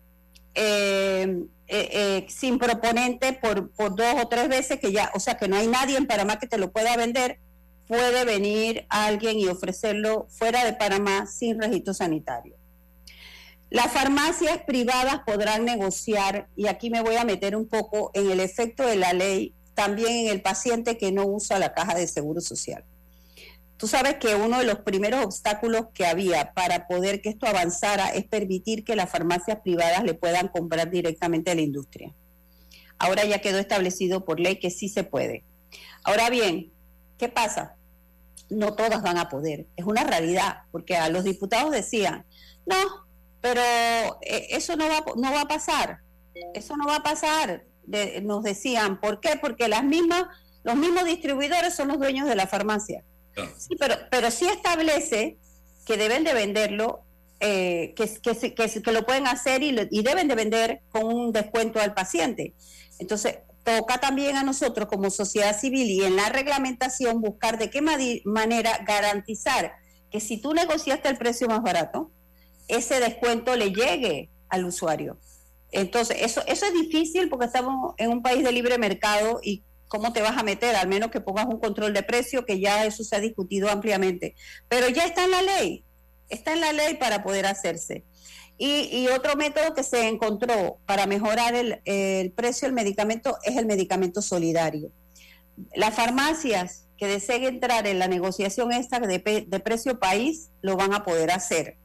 [0.56, 5.38] eh, eh, eh, sin proponente por, por dos o tres veces, que ya, o sea,
[5.38, 7.40] que no hay nadie en Panamá que te lo pueda vender,
[7.88, 12.56] puede venir alguien y ofrecerlo fuera de Panamá sin registro sanitario.
[13.70, 18.42] Las farmacias privadas podrán negociar, y aquí me voy a meter un poco en el
[18.42, 22.42] efecto de la ley, también en el paciente que no usa la caja de seguro
[22.42, 22.84] social.
[23.82, 28.10] Tú sabes que uno de los primeros obstáculos que había para poder que esto avanzara
[28.10, 32.13] es permitir que las farmacias privadas le puedan comprar directamente a la industria.
[33.00, 35.44] Ahora ya quedó establecido por ley que sí se puede.
[36.04, 36.72] Ahora bien,
[37.17, 37.76] ¿qué pasa?
[38.52, 39.65] No todas van a poder.
[39.76, 42.24] Es una realidad, porque a los diputados decían,
[42.67, 42.78] no,
[43.41, 43.63] pero
[44.22, 46.02] eh, eso no va, no va a pasar.
[46.54, 47.63] Eso no va a pasar.
[48.22, 49.39] nos decían, ¿por qué?
[49.41, 50.26] Porque las mismas,
[50.62, 53.04] los mismos distribuidores son los dueños de la farmacia.
[53.58, 55.38] Sí, pero, pero sí establece
[55.86, 57.04] que deben de venderlo,
[57.39, 61.80] eh, que, que, que, lo pueden hacer y, y deben de vender con un descuento
[61.80, 62.54] al paciente.
[63.00, 67.82] Entonces, toca también a nosotros como sociedad civil y en la reglamentación buscar de qué
[67.82, 69.74] manera garantizar
[70.10, 72.12] que si tú negociaste el precio más barato,
[72.67, 75.17] ese descuento le llegue al usuario.
[75.72, 80.13] Entonces, eso, eso es difícil porque estamos en un país de libre mercado y cómo
[80.13, 83.04] te vas a meter, al menos que pongas un control de precio, que ya eso
[83.04, 84.36] se ha discutido ampliamente.
[84.69, 85.84] Pero ya está en la ley,
[86.30, 88.06] está en la ley para poder hacerse.
[88.58, 94.21] Y, otro método que se encontró para mejorar el, precio del medicamento es el medicamento
[94.21, 94.91] solidario.
[95.75, 100.93] Las farmacias que deseen entrar en la negociación esta de, de precio país lo van
[100.93, 101.77] a poder hacer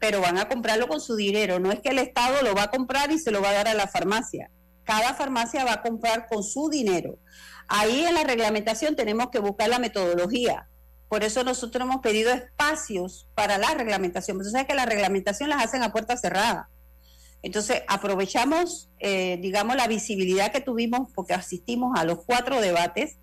[0.00, 1.58] pero van a comprarlo con su dinero.
[1.58, 3.66] No es que el Estado lo va a comprar y se lo va a dar
[3.66, 4.48] a la farmacia
[4.88, 7.18] cada farmacia va a comprar con su dinero.
[7.68, 10.66] Ahí en la reglamentación tenemos que buscar la metodología.
[11.10, 14.42] Por eso nosotros hemos pedido espacios para la reglamentación.
[14.42, 16.70] Sabes que la reglamentación las hacen a puerta cerrada.
[17.42, 23.18] Entonces, aprovechamos, eh, digamos, la visibilidad que tuvimos porque asistimos a los cuatro debates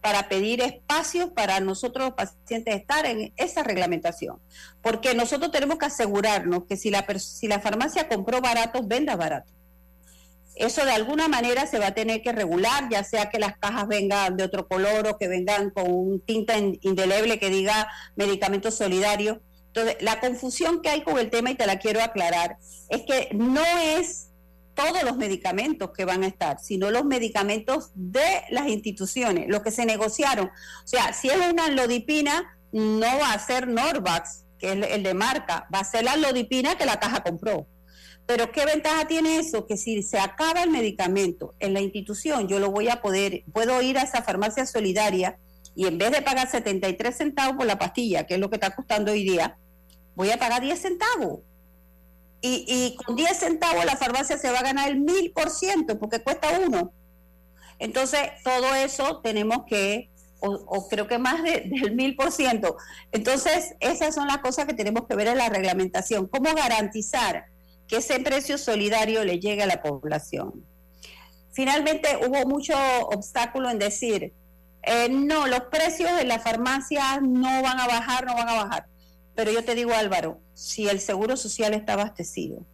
[0.00, 4.40] para pedir espacios para nosotros los pacientes estar en esa reglamentación.
[4.80, 9.52] Porque nosotros tenemos que asegurarnos que si la farmacia compró barato, venda barato
[10.54, 13.88] Eso de alguna manera se va a tener que regular, ya sea que las cajas
[13.88, 19.42] vengan de otro color o que vengan con un tinta indeleble que diga medicamento solidario.
[19.66, 23.30] Entonces, la confusión que hay con el tema, y te la quiero aclarar, es que
[23.32, 24.28] no es
[24.74, 29.70] todos los medicamentos que van a estar, sino los medicamentos de las instituciones, los que
[29.70, 30.46] se negociaron.
[30.46, 35.14] O sea, si es una lodipina, no va a ser Norvax, que es el de
[35.14, 37.66] marca, va a ser la lodipina que la caja compró.
[38.26, 39.66] Pero ¿qué ventaja tiene eso?
[39.66, 43.80] Que si se acaba el medicamento en la institución, yo lo voy a poder, puedo
[43.82, 45.38] ir a esa farmacia solidaria
[45.74, 48.74] y en vez de pagar 73 centavos por la pastilla, que es lo que está
[48.74, 49.58] costando hoy día,
[50.14, 51.40] voy a pagar 10 centavos.
[52.46, 56.22] Y, con 10 centavos la farmacia se va a ganar el mil por ciento porque
[56.22, 56.92] cuesta uno.
[57.78, 60.10] Entonces, todo eso tenemos que,
[60.40, 62.76] o, creo que más del mil por ciento.
[63.12, 66.26] Entonces, esas son las cosas que tenemos que ver en la reglamentación.
[66.28, 67.46] ¿Cómo garantizar
[67.88, 70.64] que ese precio solidario le llegue a la población?
[71.52, 72.74] Finalmente, hubo mucho
[73.08, 74.32] obstáculo en decir,
[74.82, 78.86] eh, no, los precios de la farmacia no van a bajar, no van a bajar.
[79.34, 82.64] Pero yo te digo, Álvaro, si el Seguro Social está abastecido,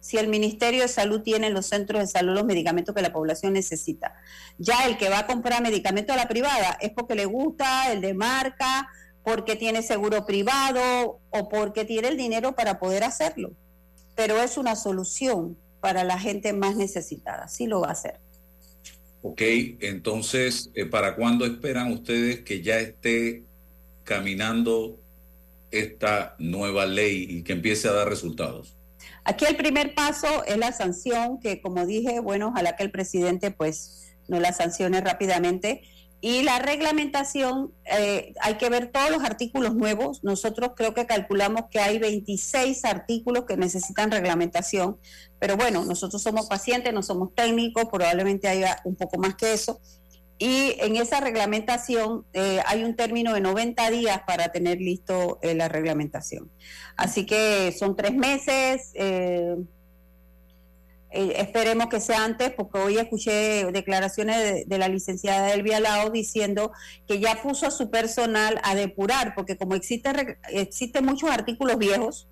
[0.00, 3.12] si el Ministerio de Salud tiene en los centros de salud los medicamentos que la
[3.12, 4.14] población necesita,
[4.56, 8.00] ya el que va a comprar medicamento a la privada es porque le gusta, el
[8.00, 8.88] de marca,
[9.24, 13.50] porque tiene seguro privado o porque tiene el dinero para poder hacerlo.
[14.16, 18.18] Pero es una solución para la gente más necesitada, sí lo va a hacer.
[19.22, 19.40] Ok,
[19.80, 23.44] entonces, eh, ¿para cuándo esperan ustedes que ya esté
[24.04, 25.00] caminando
[25.70, 28.76] esta nueva ley y que empiece a dar resultados?
[29.24, 33.50] Aquí el primer paso es la sanción, que como dije, bueno, ojalá que el presidente
[33.50, 35.82] pues no la sancione rápidamente.
[36.20, 40.24] Y la reglamentación, eh, hay que ver todos los artículos nuevos.
[40.24, 44.98] Nosotros creo que calculamos que hay 26 artículos que necesitan reglamentación,
[45.38, 49.80] pero bueno, nosotros somos pacientes, no somos técnicos, probablemente haya un poco más que eso.
[50.38, 55.54] Y en esa reglamentación eh, hay un término de 90 días para tener listo eh,
[55.54, 56.50] la reglamentación.
[56.96, 58.92] Así que son tres meses.
[61.10, 66.72] Eh, esperemos que sea antes, porque hoy escuché declaraciones de, la licenciada Elvia Lao diciendo
[67.06, 72.28] que ya puso a su personal a depurar, porque como existe, existen muchos artículos viejos,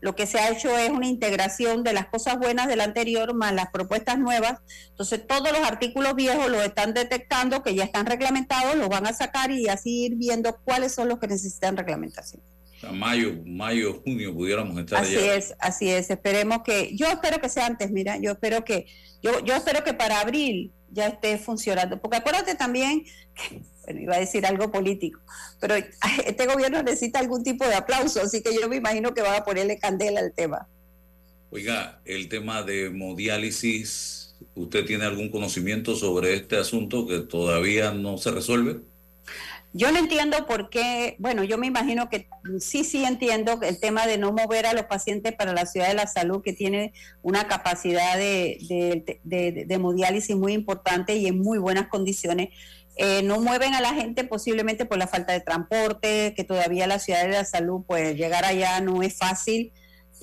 [0.00, 3.54] lo que se ha hecho es una integración de las cosas buenas del anterior más
[3.54, 4.58] las propuestas nuevas.
[4.88, 9.12] Entonces todos los artículos viejos los están detectando, que ya están reglamentados, los van a
[9.12, 12.42] sacar y así ir viendo cuáles son los que necesitan reglamentación.
[12.90, 16.10] Mayo, mayo, junio pudiéramos estar Así es, así es.
[16.10, 18.86] Esperemos que, yo espero que sea antes, mira, yo espero que,
[19.22, 22.00] yo, yo espero que para abril ya esté funcionando.
[22.00, 25.20] Porque acuérdate también que bueno, iba a decir algo político,
[25.60, 25.74] pero
[26.26, 29.44] este gobierno necesita algún tipo de aplauso, así que yo me imagino que va a
[29.44, 30.68] ponerle candela al tema.
[31.50, 38.16] Oiga, el tema de hemodiálisis, ¿usted tiene algún conocimiento sobre este asunto que todavía no
[38.16, 38.80] se resuelve?
[39.74, 42.28] Yo no entiendo por qué, bueno, yo me imagino que
[42.60, 45.94] sí, sí entiendo el tema de no mover a los pacientes para la ciudad de
[45.94, 48.58] la salud, que tiene una capacidad de,
[49.24, 52.50] de, hemodiálisis muy importante y en muy buenas condiciones.
[52.96, 56.98] Eh, no mueven a la gente posiblemente por la falta de transporte, que todavía la
[56.98, 59.72] ciudad de la salud, pues llegar allá no es fácil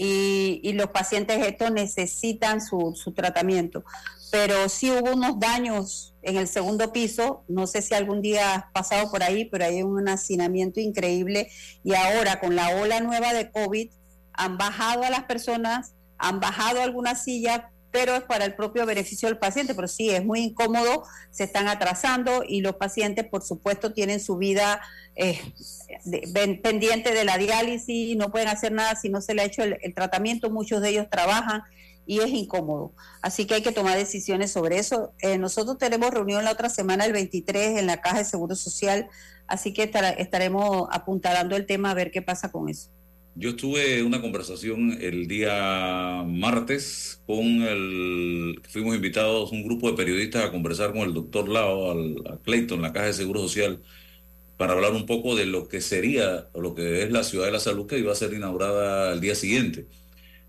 [0.02, 3.84] y, los pacientes estos necesitan su, su, tratamiento.
[4.32, 8.64] Pero sí hubo unos daños en el segundo piso, no sé si algún día has
[8.74, 11.50] pasado por ahí, pero hay un hacinamiento increíble.
[11.84, 13.90] Y ahora con la ola nueva de COVID
[14.34, 17.62] han bajado a las personas, han bajado algunas sillas,
[17.92, 21.68] pero es para el propio beneficio del paciente, pero sí, es muy incómodo, se están
[21.68, 24.82] atrasando y los pacientes, por supuesto, tienen su vida
[25.16, 25.40] eh,
[26.62, 29.94] pendiente de la diálisis, no pueden hacer nada si no se le ha hecho el,
[29.94, 31.64] tratamiento, muchos de ellos trabajan
[32.10, 32.92] y es incómodo.
[33.22, 35.14] Así que hay que tomar decisiones sobre eso.
[35.22, 39.08] Eh, nosotros tenemos reunión la otra semana, el 23, en la Caja de Seguro Social,
[39.46, 42.90] así que estaremos apuntalando el tema a ver qué pasa con eso.
[43.36, 48.60] Yo tuve una conversación el día martes con el.
[48.68, 52.82] Fuimos invitados un grupo de periodistas a conversar con el doctor Lao, al, a Clayton,
[52.82, 53.84] la Caja de Seguro Social,
[54.58, 57.52] para hablar un poco de lo que sería, o lo que es la Ciudad de
[57.52, 59.86] la Salud, que iba a ser inaugurada el día siguiente.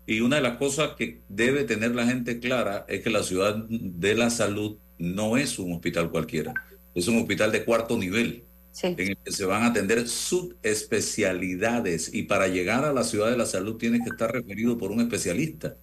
[0.05, 3.55] Y una de las cosas que debe tener la gente clara es que la Ciudad
[3.69, 6.53] de la Salud no es un hospital cualquiera,
[6.93, 8.43] es un hospital de cuarto nivel
[8.83, 13.37] en el que se van a atender subespecialidades y para llegar a la ciudad de
[13.37, 15.75] la salud tienes que estar referido por un especialista.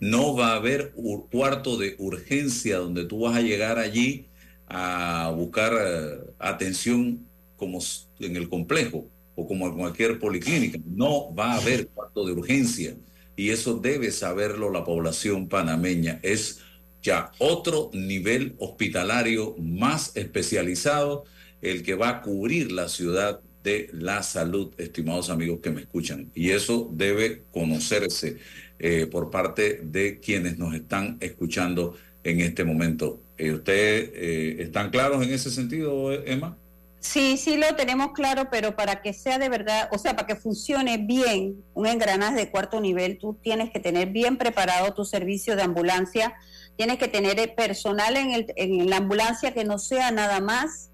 [0.00, 4.28] No va a haber un cuarto de urgencia donde tú vas a llegar allí
[4.66, 7.80] a buscar eh, atención como
[8.18, 10.78] en el complejo o como en cualquier policlínica.
[10.84, 12.96] No va a haber cuarto de urgencia
[13.36, 16.20] y eso debe saberlo la población panameña.
[16.22, 16.60] Es
[17.02, 21.24] ya otro nivel hospitalario más especializado,
[21.60, 26.30] el que va a cubrir la ciudad de la salud, estimados amigos que me escuchan.
[26.34, 28.36] Y eso debe conocerse
[28.78, 33.20] eh, por parte de quienes nos están escuchando en este momento.
[33.38, 36.56] Eh, ¿Ustedes eh, están claros en ese sentido, Emma?
[37.04, 40.36] Sí, sí lo tenemos claro, pero para que sea de verdad, o sea, para que
[40.36, 45.54] funcione bien un engranaje de cuarto nivel, tú tienes que tener bien preparado tu servicio
[45.54, 46.34] de ambulancia,
[46.76, 50.90] tienes que tener personal en, el, en la ambulancia que no sea nada más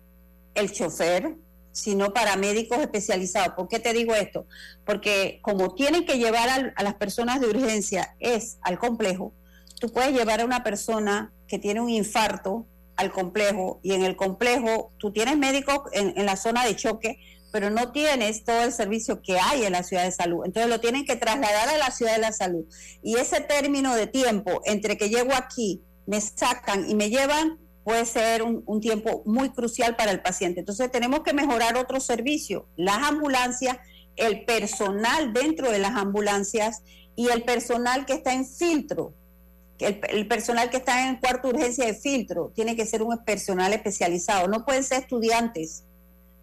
[0.57, 1.37] el chofer,
[1.71, 3.55] sino para médicos especializados.
[3.55, 4.47] ¿Por qué te digo esto?
[4.85, 9.33] Porque como tienen que llevar a las personas de urgencia es al complejo,
[9.79, 12.67] tú puedes llevar a una persona que tiene un infarto
[13.01, 17.19] al complejo y en el complejo tú tienes médicos en, la zona de choque,
[17.51, 20.45] pero no tienes todo el servicio que hay en la ciudad de salud.
[20.45, 22.65] Entonces lo tienen que trasladar a la ciudad de la salud.
[23.03, 28.05] Y ese término de tiempo entre que llego aquí, me sacan y me llevan, puede
[28.05, 30.61] ser un, tiempo muy crucial para el paciente.
[30.61, 33.79] Entonces tenemos que mejorar otro servicio, las ambulancias,
[34.17, 36.83] el personal dentro de las ambulancias
[37.17, 39.15] y el personal que está en filtro
[39.81, 44.49] el, personal que está en cuarto urgencia de filtro tiene que ser un personal especializado,
[44.49, 45.85] no pueden ser estudiantes,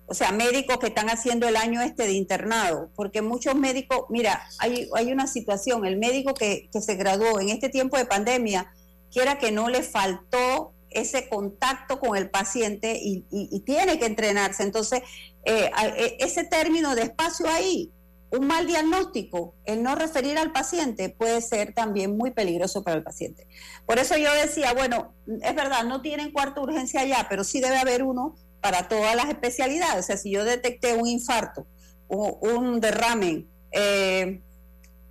[0.08, 4.48] o sea, médicos que están haciendo el año este de internado, porque muchos médicos, mira,
[4.60, 8.72] hay, hay una situación, el médico que, se graduó en este tiempo de pandemia,
[9.12, 13.26] quiera que no le faltó ese contacto con el paciente y,
[13.66, 14.64] tiene que entrenarse.
[14.64, 15.02] Entonces,
[15.44, 17.92] eh, eh, ese término de espacio ahí
[18.30, 23.04] un mal diagnóstico, el no referir al paciente puede ser también muy peligroso para el
[23.04, 23.48] paciente.
[23.86, 27.78] Por eso yo decía, bueno, es verdad, no tienen cuarto urgencia ya, pero sí debe
[27.78, 30.00] haber uno para todas las especialidades.
[30.00, 31.66] O sea, si yo detecté un infarto,
[32.10, 34.42] o un derrame, eh,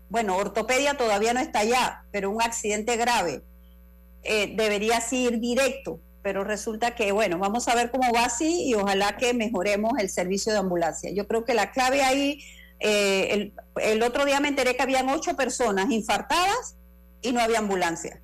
[0.09, 3.43] bueno, ortopedia todavía no está allá, pero un accidente grave,
[4.23, 6.01] eh, debería ir directo.
[6.23, 10.11] Pero resulta que, bueno, vamos a ver cómo va así y ojalá que mejoremos el
[10.11, 11.11] servicio de ambulancia.
[11.13, 12.41] Yo creo que la clave ahí
[12.81, 16.77] eh, el, otro día me enteré que habían ocho personas infartadas
[17.23, 18.21] y no había ambulancia.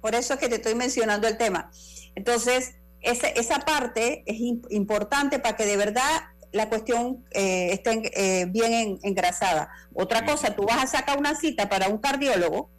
[0.00, 1.70] Por eso es que te estoy mencionando el tema.
[2.14, 4.38] Entonces, esa parte es
[4.70, 9.70] importante para que de verdad la cuestión eh, esté eh, bien engrasada.
[9.94, 12.70] Otra cosa, tú vas a sacar una cita para un cardiólogo,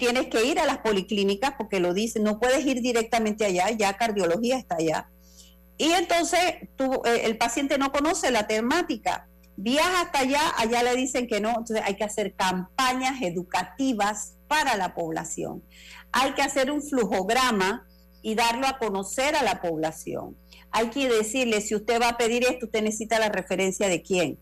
[0.00, 3.96] tienes que ir a las policlínicas porque lo dicen, no puedes ir directamente allá, ya
[3.96, 5.10] cardiología está allá.
[5.76, 6.40] Y entonces
[6.76, 11.48] tú, el paciente no conoce la temática viaja hasta allá, allá le dicen que no,
[11.50, 15.62] entonces hay que hacer campañas educativas para la población.
[16.12, 17.86] Hay que hacer un flujograma
[18.22, 20.36] y darlo a conocer a la población.
[20.70, 24.38] Hay que decirle, si usted va a pedir esto, usted necesita la referencia de quién.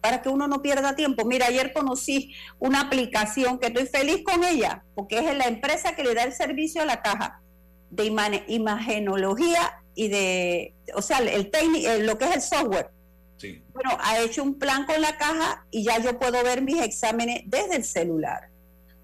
[0.00, 1.26] Para que uno no pierda tiempo.
[1.26, 6.04] Mira, ayer conocí una aplicación que estoy feliz con ella, porque es la empresa que
[6.04, 7.42] le da el servicio a la caja
[7.90, 8.04] de
[8.46, 12.90] imagenología y de, o sea, el técnico, lo que es el software
[13.72, 17.42] bueno, ha hecho un plan con la caja y ya yo puedo ver mis exámenes
[17.46, 18.48] desde el celular.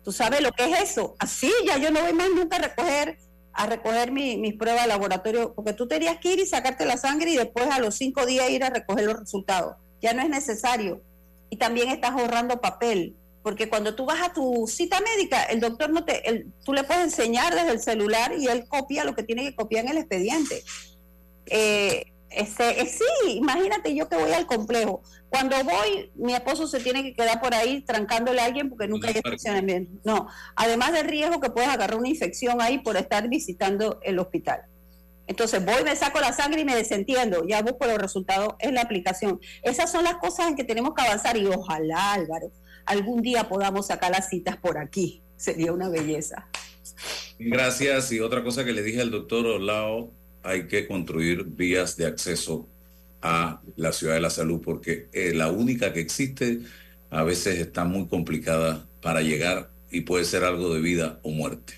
[0.02, 1.16] ¿Tú sabes lo que es eso?
[1.18, 3.18] Así ya yo no voy más nunca a recoger
[3.56, 7.30] a recoger mis pruebas de laboratorio, porque tú tenías que ir y sacarte la sangre
[7.30, 9.76] y después a los cinco días ir a recoger los resultados.
[10.02, 11.00] Ya no es necesario.
[11.48, 15.88] Y también estás ahorrando papel, porque cuando tú vas a tu cita médica, el doctor
[15.88, 19.44] no te, tú le puedes enseñar desde el celular y él copia lo que tiene
[19.44, 20.62] que copiar en el expediente.
[21.46, 25.02] Eh, este, eh, sí, imagínate yo que voy al complejo.
[25.28, 29.08] Cuando voy, mi esposo se tiene que quedar por ahí trancándole a alguien porque nunca
[29.08, 30.00] hay estacionamiento.
[30.04, 34.62] No, además del riesgo que puedes agarrar una infección ahí por estar visitando el hospital.
[35.26, 38.82] Entonces voy, me saco la sangre y me desentiendo, ya busco los resultados en la
[38.82, 39.40] aplicación.
[39.62, 42.52] Esas son las cosas en que tenemos que avanzar y ojalá, Álvaro,
[42.84, 45.22] algún día podamos sacar las citas por aquí.
[45.36, 46.48] Sería una belleza.
[47.38, 48.12] Gracias.
[48.12, 50.12] Y otra cosa que le dije al doctor Olao
[50.46, 52.68] hay que construir vías de acceso
[53.20, 56.60] a la ciudad de la salud porque eh, la única que existe
[57.10, 61.74] a veces está muy complicada para llegar y puede ser algo de vida o muerte.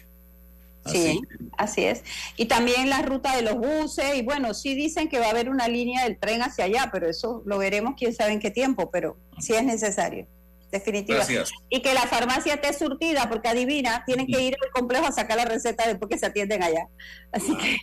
[0.85, 1.21] sí,
[1.57, 2.03] así es.
[2.37, 5.49] Y también la ruta de los buses, y bueno, sí dicen que va a haber
[5.49, 8.91] una línea del tren hacia allá, pero eso lo veremos quién sabe en qué tiempo,
[8.91, 10.27] pero sí es necesario,
[10.71, 11.51] definitivamente.
[11.69, 15.37] Y que la farmacia esté surtida, porque adivina, tienen que ir al complejo a sacar
[15.37, 16.89] la receta después que se atienden allá.
[17.33, 17.77] Así que...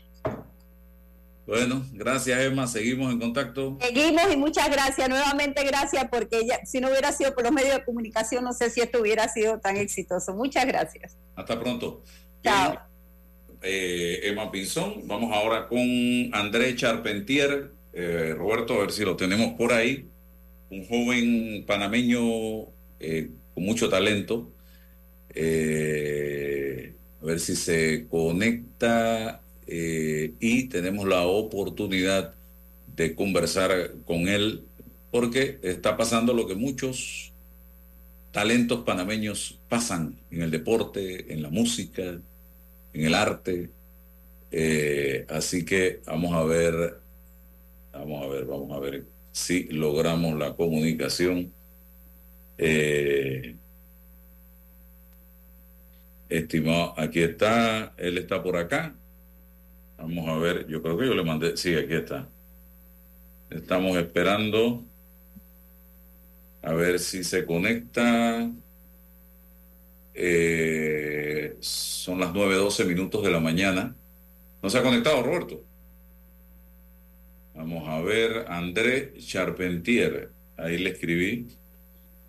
[1.46, 3.78] Bueno, gracias Emma, seguimos en contacto.
[3.80, 7.84] Seguimos y muchas gracias, nuevamente gracias, porque si no hubiera sido por los medios de
[7.84, 10.34] comunicación, no sé si esto hubiera sido tan exitoso.
[10.34, 11.18] Muchas gracias.
[11.36, 12.02] Hasta pronto.
[12.44, 12.80] Chao.
[13.62, 15.80] Eh, Emma Pinzón, vamos ahora con
[16.34, 17.72] André Charpentier.
[17.94, 20.10] Eh, Roberto, a ver si lo tenemos por ahí.
[20.72, 22.22] Un joven panameño
[23.00, 24.52] eh, con mucho talento.
[25.30, 32.34] A ver si se conecta eh, y tenemos la oportunidad
[32.96, 34.64] de conversar con él
[35.12, 37.32] porque está pasando lo que muchos
[38.32, 42.20] talentos panameños pasan en el deporte, en la música,
[42.94, 43.70] en el arte.
[44.52, 47.00] Eh, así que vamos a ver,
[47.94, 51.54] vamos a ver, vamos a ver si logramos la comunicación.
[52.58, 53.56] Eh,
[56.30, 58.96] estimado, aquí está, él está por acá.
[59.98, 62.28] Vamos a ver, yo creo que yo le mandé, sí, aquí está.
[63.50, 64.84] Estamos esperando
[66.62, 68.52] a ver si se conecta.
[70.14, 73.96] Eh, son las 9.12 minutos de la mañana.
[74.62, 75.64] ¿No se ha conectado, Roberto?
[77.54, 80.32] Vamos a ver, André Charpentier.
[80.58, 81.48] Ahí le escribí.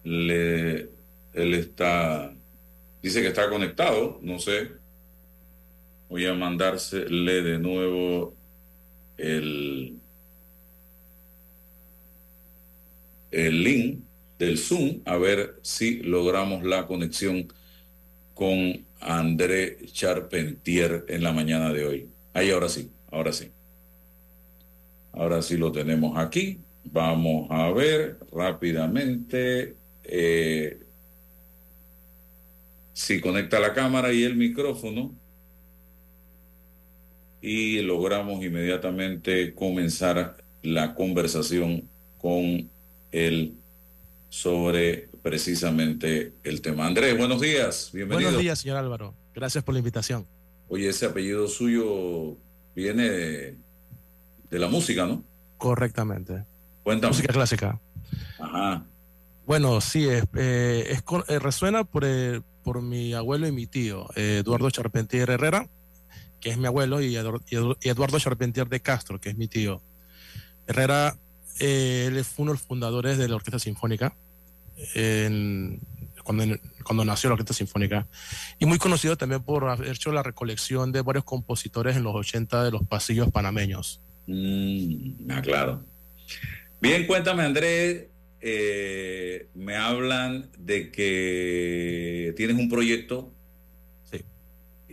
[0.05, 0.91] Le,
[1.33, 2.33] él está,
[3.03, 4.71] dice que está conectado, no sé.
[6.09, 8.35] Voy a mandársele de nuevo
[9.17, 9.99] el,
[13.31, 14.01] el link
[14.39, 17.49] del Zoom a ver si logramos la conexión
[18.35, 22.11] con André Charpentier en la mañana de hoy.
[22.35, 23.51] Ahí ahora sí, ahora sí.
[25.13, 26.61] Ahora sí lo tenemos aquí.
[26.85, 30.79] Vamos a ver rápidamente eh,
[32.93, 35.15] si conecta la cámara y el micrófono
[37.47, 41.89] y logramos inmediatamente comenzar la conversación
[42.19, 42.69] con
[43.13, 43.55] el
[44.29, 46.89] sobre precisamente el tema.
[46.89, 48.31] Andrés, buenos días, bienvenido.
[48.31, 49.15] Buenos días, señor Álvaro.
[49.33, 50.27] Gracias por la invitación.
[50.69, 52.37] Oye, ese apellido suyo
[52.75, 53.57] viene de,
[54.51, 55.23] la música, ¿no?
[55.57, 56.43] Correctamente.
[56.83, 57.13] Cuéntame.
[57.13, 57.81] Música clásica.
[58.41, 58.85] Ajá.
[59.47, 64.69] Bueno, sí, es, eh, eh, resuena por, eh, por mi abuelo y mi tío, Eduardo
[64.69, 65.69] Charpentier Herrera,
[66.47, 69.83] que es mi abuelo, y Eduardo Charpentier de Castro, que es mi tío.
[70.69, 71.19] Herrera,
[71.59, 74.15] él fue uno de los fundadores de la Orquesta Sinfónica
[76.23, 76.45] cuando,
[76.85, 78.07] cuando nació la Orquesta Sinfónica.
[78.61, 82.63] Y muy conocido también por haber hecho la recolección de varios compositores en los 80
[82.63, 84.01] de los pasillos panameños.
[84.29, 85.85] Mm, ah, claro.
[86.81, 88.07] Bien, cuéntame, Andrés.
[88.41, 93.33] Eh, me hablan de que tienes un proyecto.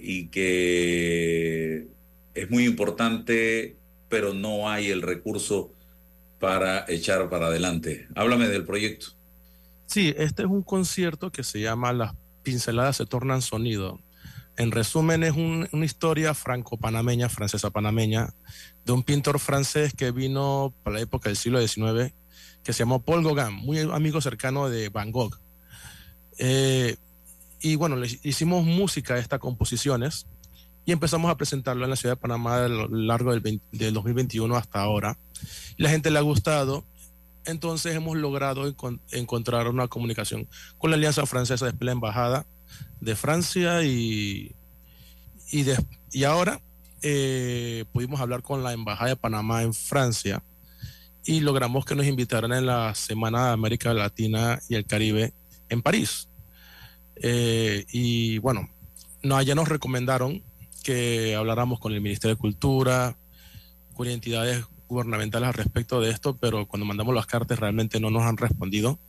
[0.04, 1.88] Y que
[2.34, 3.78] es muy importante,
[4.10, 5.72] pero no hay el recurso
[6.40, 8.08] para echar para adelante.
[8.16, 9.08] Háblame del proyecto.
[9.86, 14.02] Sí, este es un concierto que se llama Las pinceladas se tornan sonido.
[14.58, 18.34] En resumen, es una historia franco-panameña, francesa-panameña,
[18.86, 22.14] de un pintor francés que vino para la época del siglo XIX,
[22.62, 25.40] que se llamó Paul Gauguin, muy amigo cercano de Van Gogh.
[26.38, 26.98] Eh,
[27.64, 30.28] y bueno, le hicimos música a estas composiciones
[30.86, 34.56] y empezamos a presentarlo en la ciudad de Panamá a lo largo del, del 2021
[34.56, 35.18] hasta ahora.
[35.78, 36.86] Y la gente le ha gustado
[37.46, 38.74] entonces hemos logrado
[39.12, 40.48] encontrar una comunicación
[40.78, 42.46] con la Alianza Francesa de la Embajada
[43.02, 44.56] de Francia y,
[45.52, 46.62] y, ahora
[47.02, 50.42] eh, pudimos hablar con la Embajada de Panamá en Francia
[51.26, 55.34] y logramos que nos invitaran en la Semana de América Latina y el Caribe
[55.70, 56.30] en París.
[57.26, 58.70] Eh, y bueno,
[59.24, 60.44] no, allá nos recomendaron
[60.84, 63.18] que habláramos con el Ministerio de Cultura,
[63.94, 68.24] con entidades gubernamentales al respecto de esto, pero cuando mandamos las cartas realmente no nos
[68.24, 69.00] han respondido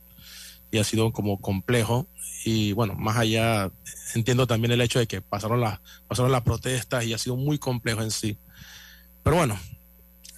[0.71, 2.07] y ha sido como complejo.
[2.45, 3.69] Y bueno, más allá,
[4.13, 7.57] entiendo también el hecho de que pasaron las, pasaron las protestas y ha sido muy
[7.57, 8.37] complejo en sí.
[9.23, 9.59] Pero bueno,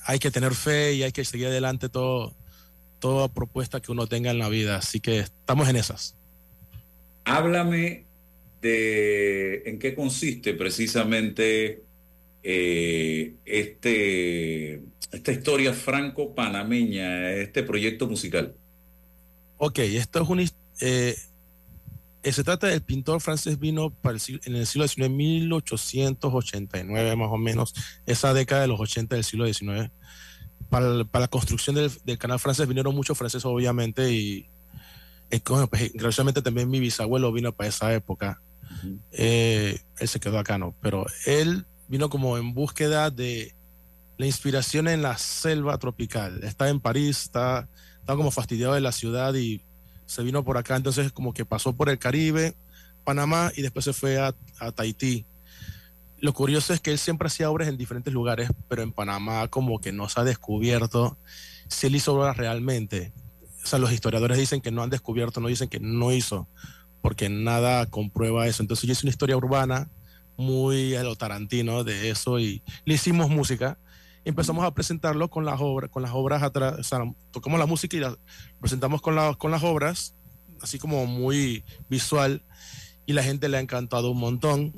[0.05, 2.33] hay que tener fe y hay que seguir adelante todo,
[2.99, 4.77] toda propuesta que uno tenga en la vida.
[4.77, 6.16] Así que estamos en esas.
[7.27, 8.05] Háblame
[8.61, 11.83] de en qué consiste precisamente
[12.41, 18.55] eh, este, esta historia franco-panameña, este proyecto musical?
[19.57, 20.39] Ok, esto es un...
[20.39, 21.17] Eh,
[22.23, 23.93] eh, se trata del pintor francés vino
[24.45, 27.73] en el siglo XIX, 1889 más o menos,
[28.05, 29.91] esa década de los 80 del siglo XIX.
[30.69, 34.47] Para, para la construcción del, del, canal francés vinieron muchos franceses, obviamente, y
[35.49, 35.91] bueno, pues,
[36.43, 38.41] también mi bisabuelo vino para esa época.
[39.11, 40.75] él se quedó acá, ¿no?
[40.81, 43.55] Pero él vino como en búsqueda de
[44.17, 46.43] la inspiración en la selva tropical.
[46.43, 47.67] Está en París, está,
[48.05, 49.61] como fastidiado de la ciudad y
[50.05, 52.55] se vino por acá, entonces como que pasó por el Caribe,
[53.03, 55.25] Panamá y después se fue a, a Tahití.
[56.19, 59.79] Lo curioso es que él siempre hacía obras en diferentes lugares, pero en Panamá como
[59.79, 61.17] que no se ha descubierto
[61.67, 63.13] si él hizo obras realmente.
[63.73, 66.47] Los historiadores dicen que no han descubierto, no dicen que no hizo,
[67.01, 68.63] porque nada comprueba eso.
[68.63, 69.89] Entonces yo hice una historia urbana
[70.37, 73.77] muy a lo Tarantino de eso y le hicimos música.
[74.23, 76.99] empezamos a presentarlo con las obras, con las obras atrás, o sea,
[77.31, 78.17] tocamos la música y la
[78.59, 80.15] presentamos con, con las obras,
[80.61, 82.43] así como muy visual,
[83.05, 84.73] y la gente le ha encantado un montón.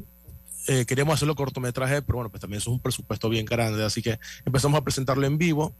[0.67, 4.19] Eh, queríamos hacerlo cortometraje, pero bueno, pues también es un presupuesto bien grande, así que
[4.45, 5.75] empezamos a presentarlo en vivo.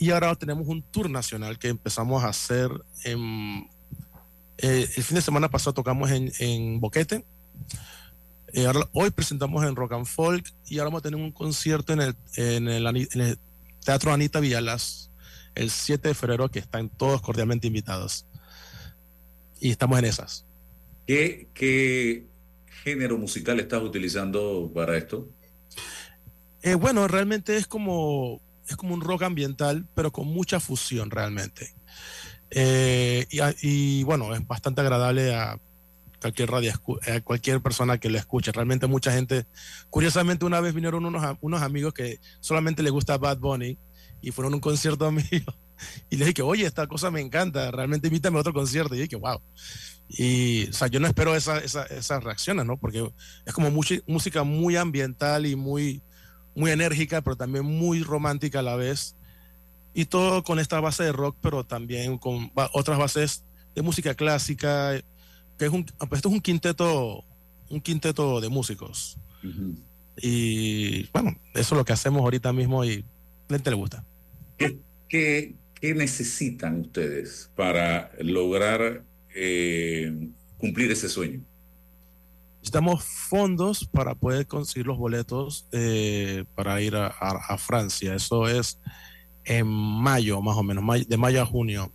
[0.00, 2.70] Y ahora tenemos un tour nacional que empezamos a hacer
[3.04, 3.68] en,
[4.58, 7.24] eh, el fin de semana pasado tocamos en, en Boquete,
[8.52, 12.00] eh, hoy presentamos en Rock and Folk y ahora vamos a tener un concierto en
[12.00, 13.38] el, en el,
[13.84, 15.10] Teatro Anita Villalas
[15.54, 18.26] el 7 de febrero que están todos cordialmente invitados.
[19.60, 20.46] Y estamos en esas.
[21.06, 22.26] ¿Qué, qué
[22.84, 25.28] género musical estás utilizando para esto?
[26.62, 28.40] Eh, bueno, realmente es como,
[28.70, 31.74] es como un rock ambiental, pero con mucha fusión realmente.
[32.50, 33.26] Eh,
[33.62, 35.58] y, bueno, es bastante agradable a,
[36.20, 36.72] cualquier radio,
[37.06, 38.52] eh, cualquier persona que lo escuche.
[38.52, 39.46] Realmente mucha gente,
[39.88, 43.78] curiosamente una vez vinieron unos, unos amigos que solamente les gusta Bad Bunny
[44.20, 45.44] y fueron a un concierto mío
[46.08, 48.94] y les dije, oye, esta cosa me encanta, realmente invítame a otro concierto.
[48.94, 49.40] Y dije, wow.
[50.08, 52.76] Y, o sea, yo no espero esa, esa, esas reacciones, ¿no?
[52.76, 53.08] Porque
[53.46, 56.02] es como mucha, música muy ambiental y muy,
[56.60, 59.16] muy enérgica, pero también muy romántica a la vez.
[59.94, 63.42] Y todo con esta base de rock, pero también con otras bases
[63.74, 65.02] de música clásica,
[65.58, 67.24] que es un, pues esto es un quinteto,
[67.70, 69.18] un quinteto de músicos.
[70.16, 73.04] Y bueno, eso es lo que hacemos ahorita mismo y
[73.48, 74.04] la gente le gusta.
[74.58, 79.02] ¿Qué, qué, necesitan ustedes para lograr
[79.34, 81.40] eh, cumplir ese sueño?
[82.60, 88.14] Necesitamos fondos para poder conseguir los boletos eh, para ir a, Francia.
[88.14, 88.78] Eso es
[89.44, 91.92] en mayo, más o menos, de mayo a junio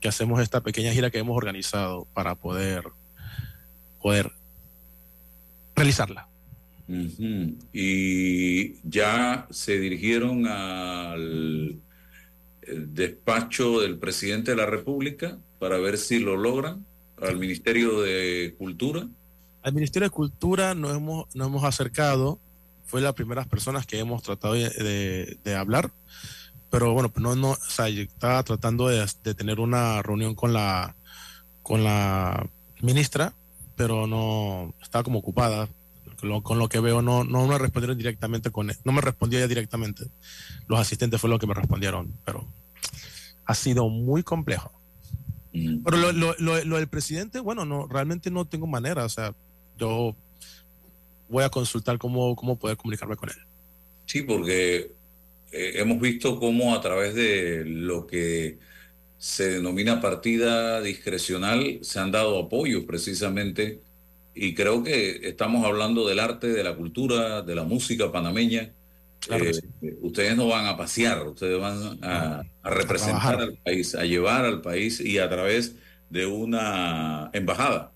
[0.00, 2.84] que hacemos esta pequeña gira que hemos organizado para poder,
[4.00, 4.30] poder
[5.74, 6.28] realizarla.
[7.72, 11.80] Y ya se dirigieron al
[12.66, 16.84] despacho del presidente de la República para ver si lo logran,
[17.20, 19.08] al Ministerio de Cultura.
[19.66, 22.38] Al Ministerio de Cultura nos hemos, nos hemos acercado,
[22.86, 25.90] fue las primeras personas que hemos tratado de, de hablar
[26.70, 30.96] pero bueno, no, no, o sea, estaba tratando de, tener una reunión con la,
[31.62, 32.48] con la
[32.82, 33.32] ministra,
[33.76, 35.68] pero no, estaba como ocupada.
[36.42, 39.48] Con lo, que veo, no, no me respondieron directamente con él, no me respondió ella
[39.48, 40.04] directamente.
[40.66, 42.46] Los asistentes fue lo que me respondieron, pero
[43.44, 44.72] ha sido muy complejo.
[45.52, 45.82] Mm.
[45.84, 49.34] Pero lo, lo, lo, lo, del presidente, bueno, no, realmente no tengo manera, o sea,
[49.76, 50.16] yo
[51.28, 53.36] voy a consultar cómo, cómo poder comunicarme con él.
[54.06, 54.92] Sí, porque
[55.52, 58.58] eh, hemos visto cómo a través de lo que
[59.18, 63.80] se denomina partida discrecional se han dado apoyos precisamente
[64.34, 68.70] y creo que estamos hablando del arte, de la cultura, de la música panameña.
[69.30, 69.52] Eh,
[70.02, 75.00] ustedes no van a pasear, ustedes van a, representar al país, a llevar al país
[75.00, 75.76] y a través
[76.10, 77.92] de una embajada.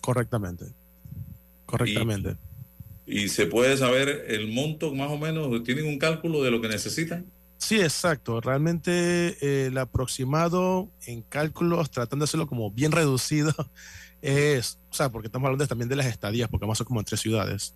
[0.00, 0.64] Correctamente.
[1.72, 2.36] Correctamente.
[3.06, 5.64] ¿Y se puede saber el monto más o menos?
[5.64, 7.24] ¿Tienen un cálculo de lo que necesitan?
[7.56, 8.42] Sí, exacto.
[8.42, 13.54] Realmente eh, el aproximado en cálculos, tratando de hacerlo como bien reducido,
[14.20, 17.06] es, o sea, porque estamos hablando también de las estadías, porque vamos a como en
[17.06, 17.74] tres ciudades,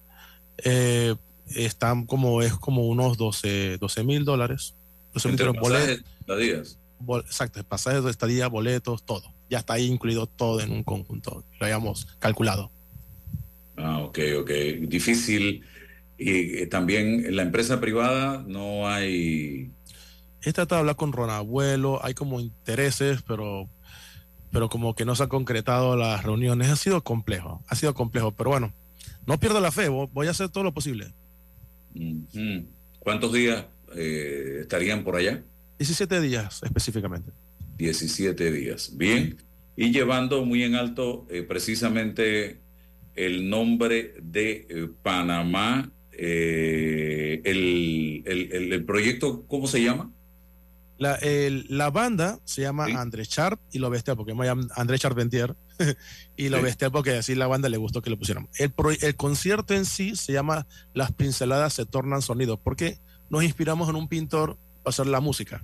[0.59, 1.15] eh,
[1.55, 4.75] están como, es como unos 12 mil dólares.
[5.15, 6.05] 12 mil boletos.
[6.21, 6.79] Estadías.
[7.25, 9.33] exacto, pasajes de estadía, boletos, todo.
[9.49, 12.71] Ya está ahí incluido todo en un conjunto, lo hayamos calculado.
[13.77, 14.51] Ah, ok, ok.
[14.89, 15.65] Difícil.
[16.19, 19.71] Y eh, también en la empresa privada no hay...
[20.43, 23.69] He tratado de hablar con Ron Abuelo, hay como intereses, pero,
[24.53, 26.69] pero como que no se han concretado las reuniones.
[26.69, 28.73] Ha sido complejo, ha sido complejo, pero bueno,
[29.27, 31.13] no pierdo la fe, voy a hacer todo lo posible.
[33.01, 33.67] ¿Cuántos días
[33.97, 35.43] eh, estarían por allá?
[35.79, 37.33] 17 días específicamente.
[37.77, 39.37] 17 días, bien.
[39.77, 42.61] Y llevando muy en alto eh, precisamente
[43.17, 50.13] el nombre de eh, Panamá, eh, el, proyecto, ¿cómo se llama?
[50.99, 51.19] La,
[51.69, 55.55] la banda se llama André Sharp y lo bestial porque me llama André Charpentier
[56.37, 58.49] y lo bestial porque así la banda le gustó que lo pusieran.
[58.59, 62.99] El, el concierto en sí se llama Las pinceladas se tornan sonidos porque
[63.29, 65.63] nos inspiramos en un pintor para hacer la música.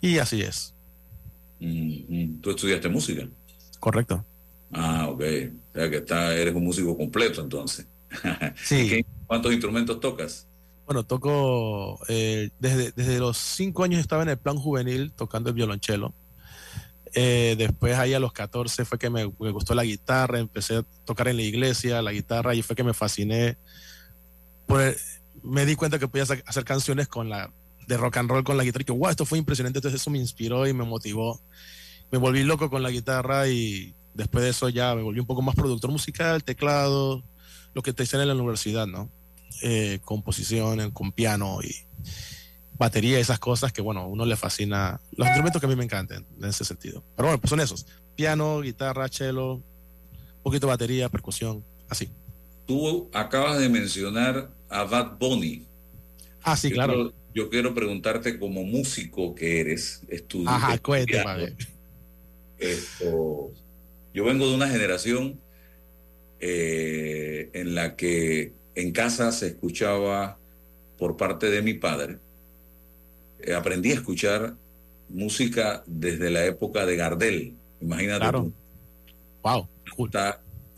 [0.00, 0.74] Y así es.
[2.40, 3.28] ¿Tú estudiaste música?
[3.78, 4.24] Correcto.
[4.72, 5.20] Ah, ok.
[5.20, 7.86] O sea que está, eres un músico completo entonces.
[8.56, 9.04] Sí.
[9.26, 10.46] ¿Cuántos instrumentos tocas?
[10.86, 15.54] Bueno, toco, eh, desde, desde los cinco años estaba en el plan juvenil tocando el
[15.56, 16.14] violonchelo.
[17.18, 21.28] Eh, después ahí a los 14 fue que me, gustó la guitarra, empecé a tocar
[21.28, 23.56] en la iglesia, la guitarra, y fue que me fasciné.
[24.66, 27.50] Pues, me di cuenta que podía hacer canciones con la,
[27.88, 30.10] de rock and roll con la guitarra y que, wow, esto fue impresionante, entonces eso
[30.10, 31.40] me inspiró y me motivó.
[32.12, 35.42] Me volví loco con la guitarra y después de eso ya me volví un poco
[35.42, 37.22] más productor musical, teclado,
[37.74, 39.10] lo que te dicen en la universidad, ¿no?
[39.62, 41.74] Eh, composición, con piano y
[42.78, 45.00] batería, esas cosas que, bueno, a uno le fascina.
[45.12, 47.04] Los instrumentos que a mí me encantan en ese sentido.
[47.16, 47.86] Pero bueno, pues son esos.
[48.14, 52.10] Piano, guitarra, cello, un poquito de batería, percusión, así.
[52.66, 55.66] Tú acabas de mencionar a Bad Bunny.
[56.42, 57.12] Ah, sí, claro.
[57.34, 60.64] yo quiero preguntarte como músico que eres, estudiante.
[60.64, 61.56] Ajá, cuéntame.
[62.58, 63.52] Esto,
[64.16, 65.38] yo vengo de una generación
[66.40, 70.38] eh, en la que en casa se escuchaba
[70.96, 72.18] por parte de mi padre
[73.40, 74.54] eh, aprendí a escuchar
[75.10, 78.20] música desde la época de Gardel, imagínate.
[78.20, 78.52] Claro.
[79.42, 79.68] Wow.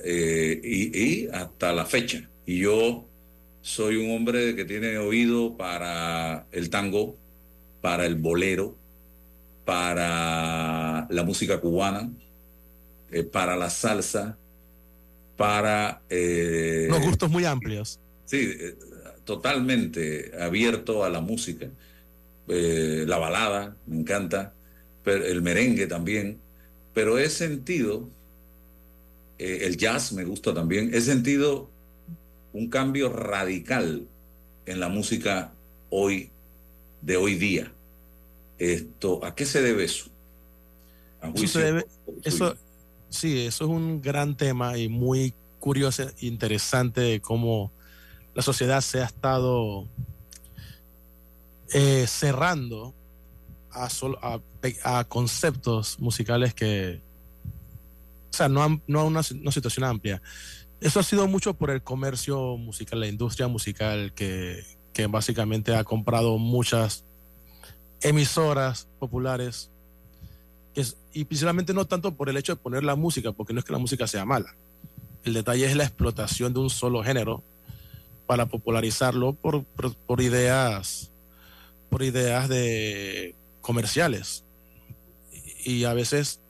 [0.01, 2.29] Eh, y, hasta la fecha.
[2.45, 3.07] Y yo
[3.61, 7.17] soy un hombre que tiene oído para el tango,
[7.81, 8.77] para el bolero,
[9.65, 12.11] para la música cubana,
[13.11, 14.37] eh, para la salsa,
[15.37, 16.03] para...
[16.89, 18.01] Unos gustos muy amplios.
[18.25, 18.55] Sí,
[19.25, 21.69] totalmente abierto a la música.
[22.49, 24.55] Eh, la balada, me encanta,
[25.05, 26.41] pero el merengue también,
[26.95, 28.09] pero he sentido,
[29.39, 31.69] eh, el jazz me gusta también, he sentido
[32.55, 34.07] un cambio radical
[34.65, 35.53] en la música
[35.91, 36.31] hoy,
[37.03, 37.71] de hoy día.
[38.59, 40.11] Esto, ¿A qué se debe eso?
[41.35, 41.87] eso, debe,
[42.25, 42.57] eso
[43.09, 47.73] sí, eso es un gran tema y muy curioso e interesante de cómo
[48.35, 49.87] la sociedad se ha estado
[51.73, 52.95] eh, cerrando
[53.73, 57.01] a, conceptos musicales que,
[58.31, 60.23] o sea, no, a una, una, situación amplia.
[60.81, 65.85] Eso ha sido mucho por el comercio musical, la industria musical que, que básicamente ha
[65.85, 67.05] comprado muchas
[68.01, 69.71] emisoras populares
[71.13, 73.73] y principalmente no tanto por el hecho de poner la música, porque no es que
[73.73, 74.55] la música sea mala.
[75.25, 77.43] El detalle es la explotación de un solo género
[78.27, 81.11] para popularizarlo por, por, por ideas
[81.89, 84.45] por ideas de comerciales.
[85.65, 86.41] Y a veces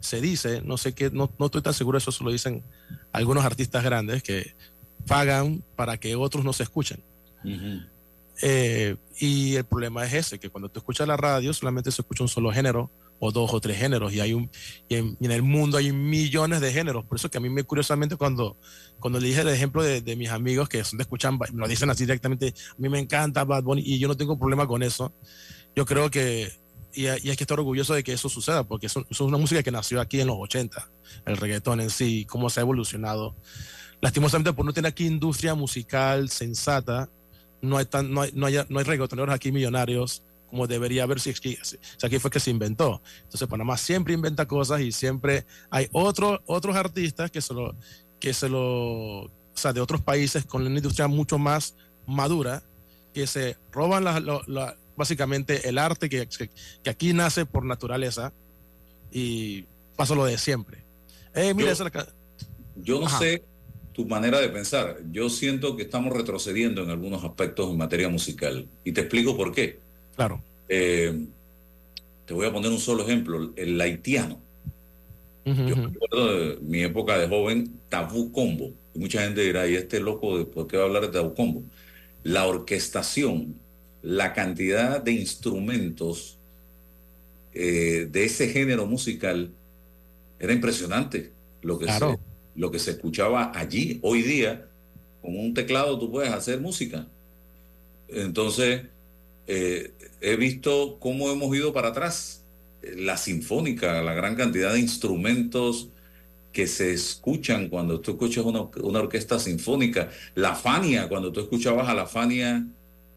[0.00, 2.62] se dice, no sé qué, no, no estoy tan seguro, eso se lo dicen
[3.12, 4.54] algunos artistas grandes que
[5.06, 7.02] pagan para que otros no se escuchen.
[8.42, 12.24] Eh, y el problema es ese, que cuando tú escuchas la radio solamente se escucha
[12.24, 12.90] un solo género
[13.24, 14.50] o dos o tres géneros y hay un
[14.88, 17.04] y en, el mundo hay millones de géneros.
[17.06, 18.58] Por eso que a mí me curiosamente cuando
[19.00, 21.66] cuando le dije el ejemplo de, de mis amigos que son de escuchan me lo
[21.66, 24.82] dicen así directamente a mí me encanta Bad Bunny y yo no tengo problema con
[24.82, 25.14] eso.
[25.74, 26.52] Yo creo que
[26.92, 29.70] y, hay que estar orgulloso de que eso suceda porque eso, es una música que
[29.70, 30.90] nació aquí en los 80
[31.24, 33.34] el reggaetón en sí cómo se ha evolucionado.
[34.02, 37.08] Lastimosamente por no tener aquí industria musical sensata
[37.62, 40.22] no hay tan, no hay, no hay, no hay reggaetoneros aquí millonarios
[40.54, 41.58] como debería haber si, si,
[42.00, 43.02] aquí fue que se inventó.
[43.24, 47.74] Entonces Panamá siempre inventa cosas y siempre hay otros otros artistas que se lo,
[48.20, 51.74] que se lo, o sea, de otros países con una industria mucho más
[52.06, 52.62] madura,
[53.12, 58.32] que se roban la, básicamente el arte que, que, aquí nace por naturaleza
[59.10, 59.64] y
[59.96, 60.84] pasa lo de siempre.
[61.34, 61.84] Eh, mira, yo,
[62.76, 63.42] yo no sé
[63.92, 64.98] tu manera de pensar.
[65.10, 68.68] Yo siento que estamos retrocediendo en algunos aspectos en materia musical.
[68.84, 69.82] Y te explico por qué.
[70.14, 70.42] Claro.
[70.68, 71.26] Eh,
[72.26, 74.38] te voy a poner un solo ejemplo, el haitiano.
[75.44, 78.72] Yo recuerdo de mi época de joven, Tabú Combo.
[78.94, 81.34] Y mucha gente dirá, ¿y este loco de por qué va a hablar de Tabú
[81.34, 81.62] Combo?
[82.22, 83.54] La orquestación,
[84.00, 86.38] la cantidad de instrumentos
[87.52, 89.50] eh, de ese género musical
[90.38, 91.32] era impresionante.
[91.60, 92.18] Lo que, se,
[92.56, 94.66] lo que se escuchaba allí, hoy día,
[95.20, 97.06] con un teclado tú puedes hacer música.
[98.08, 98.82] Entonces,
[99.46, 102.42] eh, he visto cómo hemos ido para atrás.
[102.96, 105.88] La sinfónica, la gran cantidad de instrumentos
[106.52, 108.60] que se escuchan cuando tú escuchas una,
[109.00, 110.10] orquesta sinfónica.
[110.34, 112.66] La Fania, cuando tú escuchabas a la Fania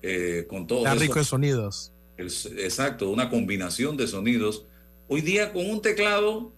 [0.02, 0.80] eh, con todo.
[0.80, 1.92] Está rico de sonidos.
[2.18, 4.66] exacto, una combinación de sonidos.
[5.08, 6.52] Hoy día con un teclado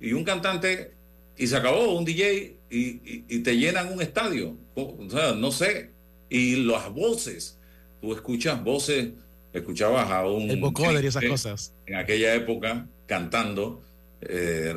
[0.00, 0.92] y un cantante
[1.36, 4.56] y se acabó un DJ y, y te llenan un estadio.
[4.74, 5.90] O sea, no sé.
[6.30, 7.57] Y las voces
[8.00, 9.10] tú escuchas voces,
[9.52, 10.50] escuchabas a un...
[10.50, 11.72] El vocoder y esas cosas.
[11.86, 13.82] En aquella época, cantando,
[14.20, 14.74] eh,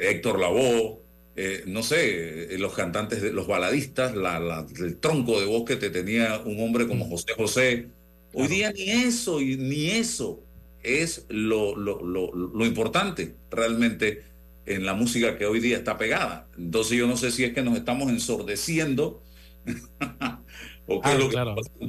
[0.00, 0.98] Héctor Lavoe,
[1.36, 5.90] eh, no sé, eh, los cantantes, los baladistas, la, el tronco de voz que te
[5.90, 7.10] tenía un hombre como mm.
[7.10, 7.86] José José.
[8.32, 10.42] Hoy día ni eso, ni eso.
[10.82, 14.22] es lo, lo, lo, lo importante realmente
[14.66, 16.48] en la música que hoy día está pegada.
[16.58, 19.22] Entonces yo no sé si es que nos estamos ensordeciendo
[20.88, 21.54] o qué es Ah, lo que claro.
[21.60, 21.84] está.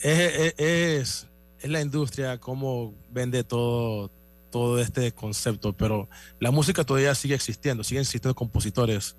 [0.00, 1.26] Es, es, es-
[1.62, 4.10] es la industria cómo vende todo,
[4.50, 9.16] todo este concepto, pero la música todavía sigue existiendo, siguen existiendo compositores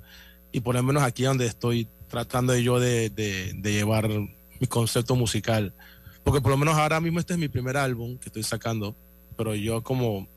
[0.51, 5.15] y por lo menos aquí donde estoy tratando yo de, de- de llevar mi concepto
[5.15, 5.73] musical,
[6.23, 8.95] porque por lo menos ahora mismo este es mi primer álbum que estoy sacando,
[9.35, 10.27] pero yo como,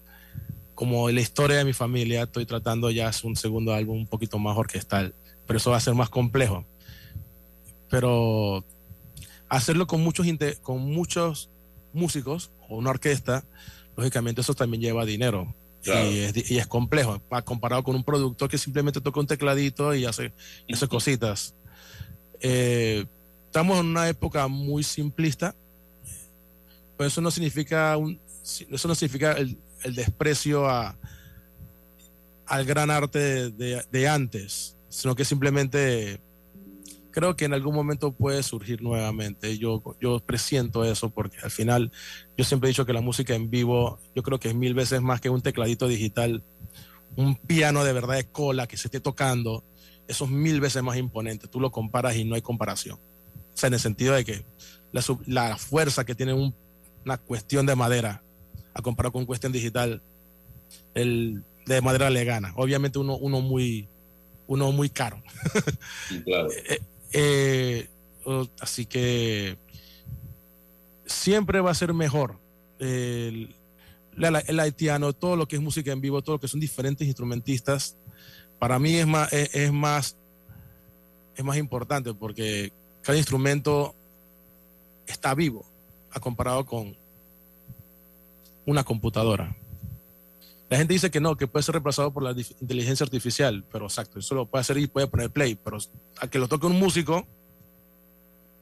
[0.74, 4.56] como la historia de mi familia estoy tratando ya un segundo álbum un poquito más
[4.56, 5.14] orquestal,
[5.46, 6.64] pero eso va a ser más complejo.
[7.90, 8.64] Pero
[9.48, 10.26] hacerlo con muchos,
[10.62, 11.50] con muchos
[11.92, 13.44] músicos o una orquesta,
[13.96, 15.54] lógicamente eso también lleva dinero.
[15.82, 16.10] Claro.
[16.10, 19.26] Y, es, di- y es complejo, pa- comparado con un productor que simplemente toca un
[19.26, 20.32] tecladito y hace,
[20.72, 21.54] hace cositas.
[22.40, 23.06] Eh,
[23.46, 25.54] estamos en una época muy simplista,
[26.96, 28.20] pero eso no significa, un,
[28.70, 30.96] eso no significa el, el desprecio a,
[32.46, 36.20] al gran arte de, de- de antes, sino que simplemente
[37.18, 39.58] creo que en algún momento puede surgir nuevamente.
[39.58, 41.90] Yo, yo presiento eso porque al final
[42.36, 45.02] yo siempre he dicho que la música en vivo, yo creo que es mil veces
[45.02, 46.44] más que un tecladito digital,
[47.16, 49.64] un piano de verdad de cola que se esté tocando,
[50.06, 51.48] eso es mil veces más imponente.
[51.48, 52.98] Tú lo comparas y no hay comparación.
[52.98, 54.44] O sea, en el sentido de que
[54.92, 56.54] la, la fuerza que tiene un-
[57.04, 58.22] una cuestión de madera
[58.74, 60.02] a comparar con cuestión digital,
[60.94, 62.52] el de madera le gana.
[62.54, 63.88] Obviamente uno, uno muy
[64.46, 65.20] uno muy caro.
[66.24, 66.48] Claro.
[67.12, 67.88] Eh, eh,
[68.24, 69.56] o- así que
[71.06, 72.38] siempre va a ser mejor
[72.78, 73.54] el,
[74.16, 77.96] el haitiano, todo lo que es música en vivo, todo lo que son diferentes instrumentistas.
[78.58, 80.16] Para mí es más, es, es más,
[81.36, 83.94] es más importante porque cada instrumento
[85.06, 85.64] está vivo
[86.10, 86.96] a comparado con
[88.66, 89.56] una computadora.
[90.68, 94.18] La gente dice que no, que puede ser reemplazado por la inteligencia artificial, pero exacto,
[94.18, 95.78] eso lo puede hacer y puede poner play, pero
[96.18, 97.26] a que lo toque un músico,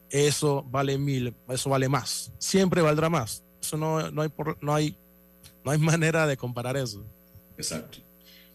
[0.09, 3.43] eso vale mil, eso vale más, siempre valdrá más.
[3.61, 4.29] Eso no, no hay,
[4.61, 4.97] no hay,
[5.65, 7.03] no hay manera de comparar eso.
[7.57, 7.97] Exacto.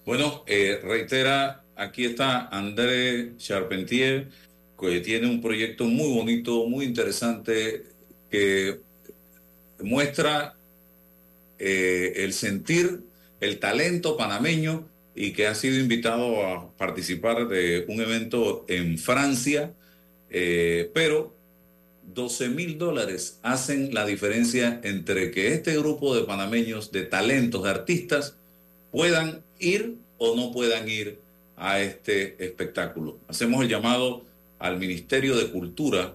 [0.07, 4.31] Bueno, eh, reitera, aquí está André Charpentier,
[4.81, 7.85] que tiene un proyecto muy bonito, muy interesante,
[8.31, 8.81] que
[9.81, 10.57] muestra
[11.59, 13.05] eh, el sentir,
[13.43, 19.75] el talento panameño y que ha sido invitado a participar de un evento en Francia,
[20.31, 21.35] eh, pero
[22.15, 27.71] 12 mil dólares hacen la diferencia entre que este grupo de panameños, de talentos, de
[27.71, 28.37] artistas,
[28.93, 31.19] puedan ir o no puedan ir
[31.57, 33.19] a este espectáculo.
[33.27, 34.25] Hacemos el llamado
[34.61, 36.15] al Ministerio de Cultura,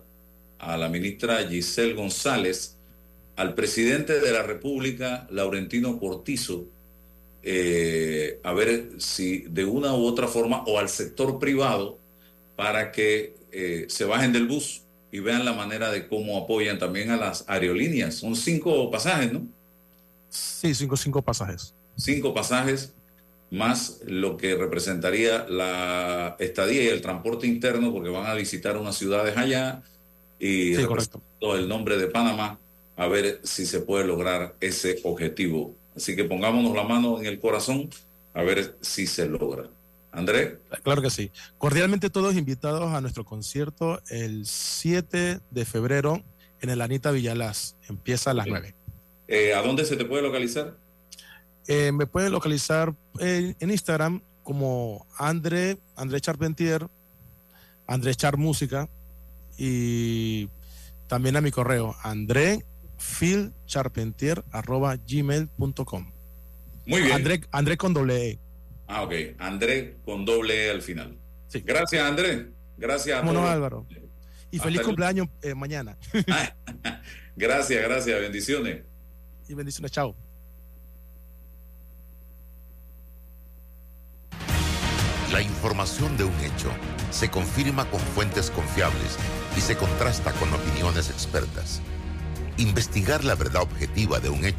[0.60, 2.78] a la ministra Giselle González,
[3.36, 6.66] al presidente de la República, Laurentino Cortizo,
[7.50, 11.98] eh, a ver si de una u otra forma, o al sector privado,
[12.58, 14.82] para que eh, se bajen del bus
[15.14, 18.16] y vean la manera de cómo apoyan también a las aerolíneas.
[18.16, 19.48] Son cinco pasajes, ¿no?
[20.30, 21.74] Sí, cinco, cinco pasajes.
[21.96, 22.94] cinco pasajes
[23.50, 28.98] más lo que representaría la estadía y el transporte interno porque van a visitar unas
[28.98, 29.84] ciudades allá
[30.38, 30.82] y Sí,
[31.42, 32.60] el nombre de Panamá
[32.98, 35.77] a ver si se puede lograr ese objetivo.
[35.98, 37.90] Así que pongámonos la mano en el corazón
[38.34, 39.68] a ver si se logra.
[40.12, 41.32] André, Claro que sí.
[41.58, 46.24] Cordialmente todos invitados a nuestro concierto el 7 de febrero
[46.62, 47.76] en el Anita Villalaz.
[47.90, 48.74] Empieza a las 9.
[49.28, 50.76] eh, ¿a dónde se te puede localizar?
[51.68, 56.88] Eh, me pueden localizar en, en Instagram como André, André Charpentier,
[57.88, 58.88] André Char Música
[59.58, 60.48] y
[61.08, 62.64] también a mi correo André
[63.66, 66.12] Charpentier arroba gmail.com.
[66.86, 67.14] Muy bien.
[67.14, 68.40] André, André con doble E.
[68.88, 69.14] Ah, ok.
[69.40, 71.18] André con doble E al final.
[71.66, 72.52] Gracias, André.
[72.78, 73.52] Gracias a ¿Cómo no, todos.
[73.52, 73.86] Álvaro?
[74.52, 75.98] Y Hasta feliz el- cumpleaños eh, mañana.
[77.36, 78.20] Gracias, gracias.
[78.20, 78.84] Bendiciones.
[79.48, 80.16] y bendiciones, chao.
[85.32, 86.72] La información de un hecho
[87.12, 89.18] se confirma con fuentes confiables
[89.58, 91.82] y se contrasta con opiniones expertas.
[92.58, 94.56] Investigar la verdad objetiva de un hecho